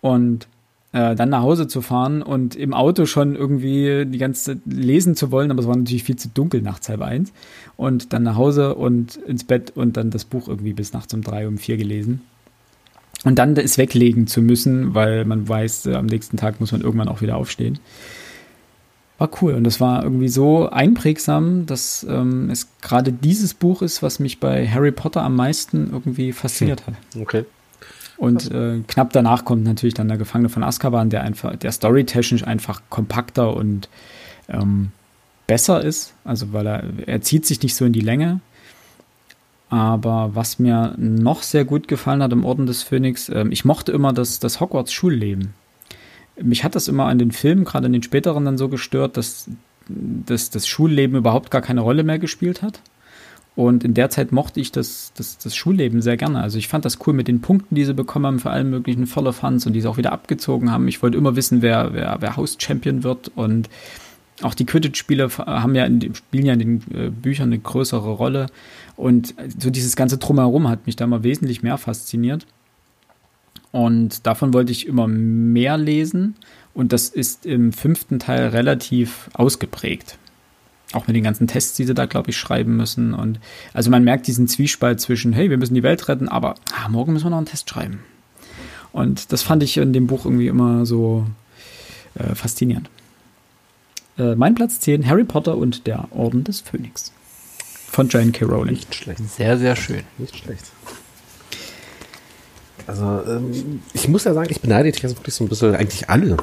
Und 0.00 0.46
äh, 0.92 1.14
dann 1.14 1.30
nach 1.30 1.42
Hause 1.42 1.68
zu 1.68 1.82
fahren 1.82 2.22
und 2.22 2.54
im 2.56 2.72
Auto 2.72 3.06
schon 3.06 3.34
irgendwie 3.34 4.06
die 4.06 4.18
ganze 4.18 4.44
Zeit 4.44 4.58
lesen 4.64 5.14
zu 5.14 5.30
wollen, 5.30 5.50
aber 5.50 5.60
es 5.60 5.66
war 5.66 5.76
natürlich 5.76 6.04
viel 6.04 6.16
zu 6.16 6.28
dunkel 6.28 6.62
nachts 6.62 6.88
halb 6.88 7.02
eins. 7.02 7.32
Und 7.76 8.12
dann 8.12 8.22
nach 8.22 8.36
Hause 8.36 8.74
und 8.74 9.16
ins 9.16 9.44
Bett 9.44 9.72
und 9.74 9.96
dann 9.96 10.10
das 10.10 10.24
Buch 10.24 10.48
irgendwie 10.48 10.72
bis 10.72 10.92
nachts 10.92 11.12
um 11.12 11.22
drei, 11.22 11.48
um 11.48 11.58
vier 11.58 11.76
gelesen. 11.76 12.22
Und 13.24 13.38
dann 13.38 13.56
es 13.56 13.76
weglegen 13.78 14.26
zu 14.26 14.40
müssen, 14.40 14.94
weil 14.94 15.24
man 15.24 15.48
weiß, 15.48 15.86
äh, 15.86 15.94
am 15.94 16.06
nächsten 16.06 16.36
Tag 16.36 16.60
muss 16.60 16.72
man 16.72 16.80
irgendwann 16.80 17.08
auch 17.08 17.20
wieder 17.20 17.36
aufstehen. 17.36 17.78
War 19.18 19.30
cool 19.40 19.54
und 19.54 19.64
das 19.64 19.80
war 19.80 20.02
irgendwie 20.02 20.28
so 20.28 20.68
einprägsam, 20.68 21.64
dass 21.64 22.06
ähm, 22.08 22.50
es 22.50 22.68
gerade 22.82 23.12
dieses 23.12 23.54
Buch 23.54 23.80
ist, 23.80 24.02
was 24.02 24.18
mich 24.18 24.40
bei 24.40 24.68
Harry 24.68 24.92
Potter 24.92 25.22
am 25.22 25.34
meisten 25.36 25.90
irgendwie 25.90 26.32
fasziniert 26.32 26.86
hat. 26.86 26.94
Okay. 27.18 27.46
Und 28.18 28.50
äh, 28.50 28.80
knapp 28.86 29.12
danach 29.12 29.44
kommt 29.44 29.64
natürlich 29.64 29.94
dann 29.94 30.08
der 30.08 30.16
Gefangene 30.16 30.48
von 30.48 30.62
Azkaban, 30.62 31.10
der 31.10 31.22
einfach, 31.22 31.56
der 31.56 31.72
storytechnisch 31.72 32.46
einfach 32.46 32.82
kompakter 32.88 33.54
und 33.54 33.88
ähm, 34.48 34.90
besser 35.46 35.82
ist. 35.82 36.14
Also 36.24 36.52
weil 36.52 36.66
er, 36.66 36.84
er 37.06 37.20
zieht 37.20 37.46
sich 37.46 37.62
nicht 37.62 37.74
so 37.74 37.84
in 37.84 37.92
die 37.92 38.00
Länge. 38.00 38.40
Aber 39.68 40.30
was 40.34 40.58
mir 40.58 40.94
noch 40.96 41.42
sehr 41.42 41.64
gut 41.64 41.88
gefallen 41.88 42.22
hat 42.22 42.32
im 42.32 42.44
Orden 42.44 42.66
des 42.66 42.82
Phönix, 42.82 43.28
ähm, 43.28 43.50
ich 43.50 43.64
mochte 43.64 43.92
immer 43.92 44.12
das, 44.12 44.38
das 44.38 44.60
Hogwarts-Schulleben. 44.60 45.54
Mich 46.40 46.64
hat 46.64 46.74
das 46.74 46.88
immer 46.88 47.06
an 47.06 47.18
den 47.18 47.32
Filmen, 47.32 47.64
gerade 47.64 47.86
in 47.86 47.92
den 47.92 48.02
späteren, 48.02 48.44
dann 48.44 48.58
so 48.58 48.68
gestört, 48.68 49.16
dass, 49.16 49.48
dass 49.88 50.50
das 50.50 50.66
Schulleben 50.66 51.16
überhaupt 51.16 51.50
gar 51.50 51.62
keine 51.62 51.80
Rolle 51.80 52.04
mehr 52.04 52.18
gespielt 52.18 52.62
hat. 52.62 52.80
Und 53.56 53.84
in 53.84 53.94
der 53.94 54.10
Zeit 54.10 54.32
mochte 54.32 54.60
ich 54.60 54.70
das, 54.70 55.12
das, 55.16 55.38
das 55.38 55.56
Schulleben 55.56 56.02
sehr 56.02 56.18
gerne. 56.18 56.42
Also 56.42 56.58
ich 56.58 56.68
fand 56.68 56.84
das 56.84 56.98
cool 57.06 57.14
mit 57.14 57.26
den 57.26 57.40
Punkten, 57.40 57.74
die 57.74 57.86
sie 57.86 57.94
bekommen 57.94 58.26
haben 58.26 58.38
für 58.38 58.50
allen 58.50 58.68
möglichen 58.68 59.06
Follow-Funds 59.06 59.66
und 59.66 59.72
die 59.72 59.80
sie 59.80 59.88
auch 59.88 59.96
wieder 59.96 60.12
abgezogen 60.12 60.70
haben. 60.70 60.86
Ich 60.88 61.02
wollte 61.02 61.16
immer 61.16 61.36
wissen, 61.36 61.62
wer, 61.62 61.94
wer, 61.94 62.18
wer 62.20 62.36
House-Champion 62.36 63.02
wird. 63.02 63.32
Und 63.34 63.70
auch 64.42 64.52
die 64.52 64.66
Quidditch-Spiele 64.66 65.30
haben 65.38 65.74
ja 65.74 65.86
in, 65.86 66.14
spielen 66.14 66.44
ja 66.44 66.52
in 66.52 66.58
den 66.58 66.82
äh, 66.94 67.08
Büchern 67.08 67.48
eine 67.48 67.58
größere 67.58 68.10
Rolle. 68.10 68.48
Und 68.94 69.34
so 69.58 69.70
dieses 69.70 69.96
ganze 69.96 70.18
Drumherum 70.18 70.68
hat 70.68 70.86
mich 70.86 70.96
da 70.96 71.06
mal 71.06 71.22
wesentlich 71.22 71.62
mehr 71.62 71.78
fasziniert. 71.78 72.46
Und 73.72 74.26
davon 74.26 74.54
wollte 74.54 74.72
ich 74.72 74.86
immer 74.86 75.06
mehr 75.06 75.76
lesen. 75.76 76.36
Und 76.74 76.92
das 76.92 77.08
ist 77.08 77.46
im 77.46 77.72
fünften 77.72 78.18
Teil 78.18 78.48
relativ 78.48 79.30
ausgeprägt. 79.32 80.18
Auch 80.92 81.06
mit 81.06 81.16
den 81.16 81.24
ganzen 81.24 81.46
Tests, 81.46 81.76
die 81.76 81.84
sie 81.84 81.94
da, 81.94 82.06
glaube 82.06 82.30
ich, 82.30 82.36
schreiben 82.36 82.76
müssen. 82.76 83.12
Und 83.12 83.40
also 83.72 83.90
man 83.90 84.04
merkt 84.04 84.26
diesen 84.26 84.46
Zwiespalt 84.46 85.00
zwischen, 85.00 85.32
hey, 85.32 85.50
wir 85.50 85.58
müssen 85.58 85.74
die 85.74 85.82
Welt 85.82 86.08
retten, 86.08 86.28
aber 86.28 86.54
ah, 86.72 86.88
morgen 86.88 87.12
müssen 87.12 87.26
wir 87.26 87.30
noch 87.30 87.38
einen 87.38 87.46
Test 87.46 87.68
schreiben. 87.68 88.00
Und 88.92 89.32
das 89.32 89.42
fand 89.42 89.62
ich 89.62 89.76
in 89.76 89.92
dem 89.92 90.06
Buch 90.06 90.24
irgendwie 90.24 90.46
immer 90.46 90.86
so 90.86 91.26
äh, 92.14 92.34
faszinierend. 92.34 92.88
Äh, 94.18 94.34
mein 94.36 94.54
Platz 94.54 94.80
10, 94.80 95.06
Harry 95.06 95.24
Potter 95.24 95.56
und 95.56 95.86
der 95.86 96.08
Orden 96.12 96.44
des 96.44 96.60
Phönix. 96.60 97.12
Von 97.90 98.08
Joanne 98.08 98.32
K. 98.32 98.44
Rowling. 98.44 98.74
Nicht 98.74 98.94
schlecht. 98.94 99.20
Sehr, 99.28 99.58
sehr 99.58 99.76
schön. 99.76 100.02
Nicht 100.18 100.36
schlecht. 100.36 100.64
Also, 102.86 103.04
ähm, 103.04 103.82
ich 103.92 104.08
muss 104.08 104.24
ja 104.24 104.34
sagen, 104.34 104.48
ich 104.50 104.60
beneide 104.60 104.90
dich 104.90 105.02
jetzt 105.02 105.16
wirklich 105.16 105.34
so 105.34 105.44
ein 105.44 105.48
bisschen, 105.48 105.74
eigentlich 105.74 106.08
alle, 106.08 106.36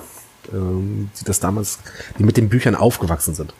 ähm, 0.51 1.09
die 1.19 1.25
das 1.25 1.39
damals, 1.39 1.79
die 2.19 2.23
mit 2.23 2.37
den 2.37 2.49
Büchern 2.49 2.75
aufgewachsen 2.75 3.33
sind. 3.33 3.53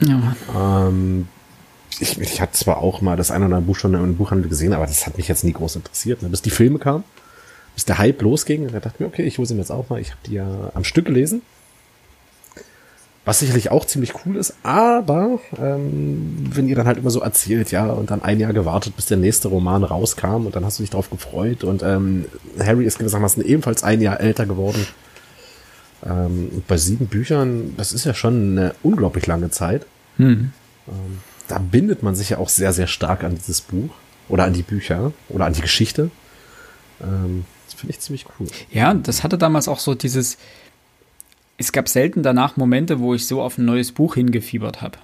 Ja. 0.00 0.36
Ähm, 0.54 1.28
ich, 2.00 2.20
ich 2.20 2.40
hatte 2.40 2.52
zwar 2.52 2.78
auch 2.78 3.00
mal 3.00 3.16
das 3.16 3.30
eine 3.30 3.46
oder 3.46 3.56
andere 3.56 3.66
Buch 3.66 3.76
schon 3.76 3.94
im 3.94 4.16
Buchhandel 4.16 4.48
gesehen, 4.48 4.72
aber 4.72 4.86
das 4.86 5.06
hat 5.06 5.16
mich 5.16 5.28
jetzt 5.28 5.44
nie 5.44 5.52
groß 5.52 5.76
interessiert. 5.76 6.22
Ne? 6.22 6.28
Bis 6.28 6.42
die 6.42 6.50
Filme 6.50 6.78
kamen, 6.78 7.04
bis 7.74 7.84
der 7.84 7.98
Hype 7.98 8.20
losging, 8.22 8.68
da 8.68 8.80
dachte 8.80 8.94
ich 8.94 9.00
mir, 9.00 9.06
okay, 9.06 9.22
ich 9.22 9.38
hole 9.38 9.46
sie 9.46 9.54
mir 9.54 9.60
jetzt 9.60 9.70
auch 9.70 9.88
mal. 9.88 10.00
Ich 10.00 10.10
habe 10.10 10.20
die 10.26 10.34
ja 10.34 10.70
am 10.74 10.84
Stück 10.84 11.06
gelesen. 11.06 11.42
Was 13.28 13.40
sicherlich 13.40 13.70
auch 13.70 13.84
ziemlich 13.84 14.14
cool 14.24 14.36
ist, 14.36 14.54
aber 14.62 15.38
ähm, 15.58 16.48
wenn 16.50 16.66
ihr 16.66 16.74
dann 16.74 16.86
halt 16.86 16.96
immer 16.96 17.10
so 17.10 17.20
erzählt, 17.20 17.70
ja, 17.70 17.84
und 17.84 18.10
dann 18.10 18.22
ein 18.22 18.40
Jahr 18.40 18.54
gewartet, 18.54 18.96
bis 18.96 19.04
der 19.04 19.18
nächste 19.18 19.48
Roman 19.48 19.84
rauskam 19.84 20.46
und 20.46 20.56
dann 20.56 20.64
hast 20.64 20.78
du 20.78 20.82
dich 20.82 20.88
darauf 20.88 21.10
gefreut 21.10 21.62
und 21.62 21.82
ähm, 21.82 22.24
Harry 22.58 22.86
ist 22.86 22.98
gewissermaßen 22.98 23.44
ebenfalls 23.44 23.82
ein 23.84 24.00
Jahr 24.00 24.18
älter 24.18 24.46
geworden. 24.46 24.86
Ähm, 26.06 26.48
und 26.54 26.66
bei 26.68 26.78
sieben 26.78 27.06
Büchern, 27.06 27.74
das 27.76 27.92
ist 27.92 28.06
ja 28.06 28.14
schon 28.14 28.52
eine 28.52 28.74
unglaublich 28.82 29.26
lange 29.26 29.50
Zeit. 29.50 29.84
Hm. 30.16 30.52
Ähm, 30.88 31.18
da 31.48 31.58
bindet 31.58 32.02
man 32.02 32.14
sich 32.14 32.30
ja 32.30 32.38
auch 32.38 32.48
sehr, 32.48 32.72
sehr 32.72 32.86
stark 32.86 33.24
an 33.24 33.34
dieses 33.34 33.60
Buch 33.60 33.90
oder 34.30 34.44
an 34.44 34.54
die 34.54 34.62
Bücher 34.62 35.12
oder 35.28 35.44
an 35.44 35.52
die 35.52 35.60
Geschichte. 35.60 36.10
Ähm, 37.02 37.44
das 37.66 37.74
finde 37.74 37.92
ich 37.92 38.00
ziemlich 38.00 38.24
cool. 38.40 38.46
Ja, 38.70 38.94
das 38.94 39.22
hatte 39.22 39.36
damals 39.36 39.68
auch 39.68 39.80
so 39.80 39.94
dieses, 39.94 40.38
es 41.58 41.72
gab 41.72 41.88
selten 41.88 42.22
danach 42.22 42.56
Momente, 42.56 43.00
wo 43.00 43.14
ich 43.14 43.26
so 43.26 43.42
auf 43.42 43.58
ein 43.58 43.64
neues 43.64 43.92
Buch 43.92 44.14
hingefiebert 44.14 44.80
habe. 44.80 44.98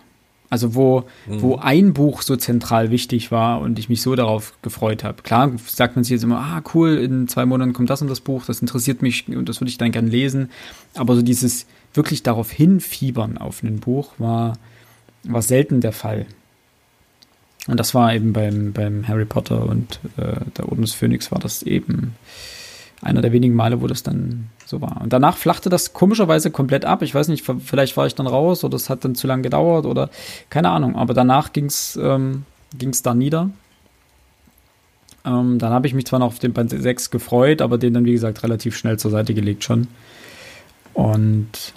Also 0.50 0.76
wo, 0.76 1.04
mhm. 1.26 1.42
wo 1.42 1.56
ein 1.56 1.94
Buch 1.94 2.22
so 2.22 2.36
zentral 2.36 2.92
wichtig 2.92 3.32
war 3.32 3.60
und 3.60 3.78
ich 3.78 3.88
mich 3.88 4.02
so 4.02 4.14
darauf 4.14 4.54
gefreut 4.62 5.02
habe. 5.02 5.22
Klar 5.22 5.50
sagt 5.66 5.96
man 5.96 6.04
sich 6.04 6.12
jetzt 6.12 6.22
immer, 6.22 6.38
ah 6.38 6.62
cool, 6.74 6.94
in 6.94 7.26
zwei 7.26 7.44
Monaten 7.44 7.72
kommt 7.72 7.90
das 7.90 8.02
und 8.02 8.08
das 8.08 8.20
Buch, 8.20 8.44
das 8.46 8.60
interessiert 8.60 9.02
mich 9.02 9.26
und 9.28 9.48
das 9.48 9.60
würde 9.60 9.70
ich 9.70 9.78
dann 9.78 9.90
gern 9.90 10.06
lesen. 10.06 10.50
Aber 10.94 11.16
so 11.16 11.22
dieses 11.22 11.66
wirklich 11.92 12.22
darauf 12.22 12.52
hinfiebern 12.52 13.36
auf 13.36 13.64
ein 13.64 13.80
Buch 13.80 14.12
war, 14.18 14.56
war 15.24 15.42
selten 15.42 15.80
der 15.80 15.92
Fall. 15.92 16.26
Und 17.66 17.80
das 17.80 17.94
war 17.94 18.14
eben 18.14 18.32
beim, 18.32 18.72
beim 18.72 19.08
Harry 19.08 19.24
Potter 19.24 19.66
und 19.66 19.98
äh, 20.18 20.36
der 20.56 20.68
Orden 20.68 20.82
des 20.82 20.92
Phönix 20.92 21.32
war 21.32 21.40
das 21.40 21.62
eben 21.62 22.14
einer 23.04 23.20
der 23.20 23.32
wenigen 23.32 23.54
Male, 23.54 23.80
wo 23.82 23.86
das 23.86 24.02
dann 24.02 24.48
so 24.66 24.80
war. 24.80 25.00
Und 25.02 25.12
danach 25.12 25.36
flachte 25.36 25.68
das 25.68 25.92
komischerweise 25.92 26.50
komplett 26.50 26.84
ab. 26.84 27.02
Ich 27.02 27.14
weiß 27.14 27.28
nicht, 27.28 27.44
vielleicht 27.64 27.96
war 27.96 28.06
ich 28.06 28.14
dann 28.14 28.26
raus 28.26 28.64
oder 28.64 28.76
es 28.76 28.88
hat 28.88 29.04
dann 29.04 29.14
zu 29.14 29.26
lange 29.26 29.42
gedauert 29.42 29.84
oder 29.84 30.10
keine 30.50 30.70
Ahnung. 30.70 30.96
Aber 30.96 31.14
danach 31.14 31.52
ging 31.52 31.66
es 31.66 31.98
ähm, 32.02 32.44
ging's 32.76 33.02
da 33.02 33.14
nieder. 33.14 33.50
Ähm, 35.24 35.58
dann 35.58 35.72
habe 35.72 35.86
ich 35.86 35.94
mich 35.94 36.06
zwar 36.06 36.18
noch 36.18 36.26
auf 36.26 36.38
den 36.38 36.52
Band 36.52 36.70
6 36.70 37.10
gefreut, 37.10 37.62
aber 37.62 37.78
den 37.78 37.94
dann, 37.94 38.04
wie 38.04 38.12
gesagt, 38.12 38.42
relativ 38.42 38.76
schnell 38.76 38.98
zur 38.98 39.10
Seite 39.10 39.34
gelegt 39.34 39.64
schon. 39.64 39.88
Und 40.92 41.74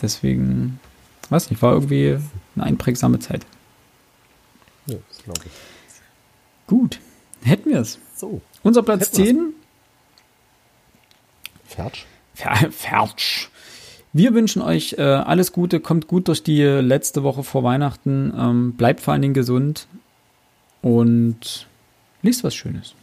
deswegen, 0.00 0.80
weiß 1.28 1.50
nicht, 1.50 1.62
war 1.62 1.72
irgendwie 1.72 2.18
eine 2.56 2.64
einprägsame 2.64 3.18
Zeit. 3.18 3.46
Ja, 4.86 4.96
das 5.08 5.22
glaube 5.22 5.40
ich. 5.46 5.52
Gut, 6.66 6.98
hätten 7.42 7.70
wir 7.70 7.80
es. 7.80 7.98
So. 8.16 8.40
Unser 8.62 8.82
Platz 8.82 9.12
10 9.12 9.54
Fertsch. 11.74 12.04
Fertsch. 12.34 13.48
Wir 14.12 14.34
wünschen 14.34 14.60
euch 14.60 14.96
äh, 14.98 15.02
alles 15.02 15.52
Gute, 15.52 15.80
kommt 15.80 16.06
gut 16.06 16.28
durch 16.28 16.42
die 16.42 16.62
letzte 16.62 17.22
Woche 17.22 17.42
vor 17.42 17.64
Weihnachten, 17.64 18.32
ähm, 18.36 18.72
bleibt 18.74 19.00
vor 19.00 19.12
allen 19.12 19.22
Dingen 19.22 19.34
gesund 19.34 19.86
und 20.82 21.66
liest 22.20 22.44
was 22.44 22.54
Schönes. 22.54 22.94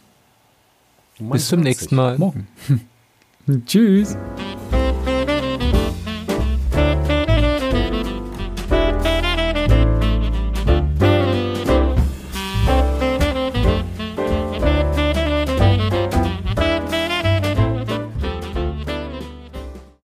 Bis 1.18 1.48
zum 1.48 1.60
nächsten 1.60 1.96
Mal. 1.96 2.16
Morgen. 2.16 2.46
Tschüss. 3.66 4.16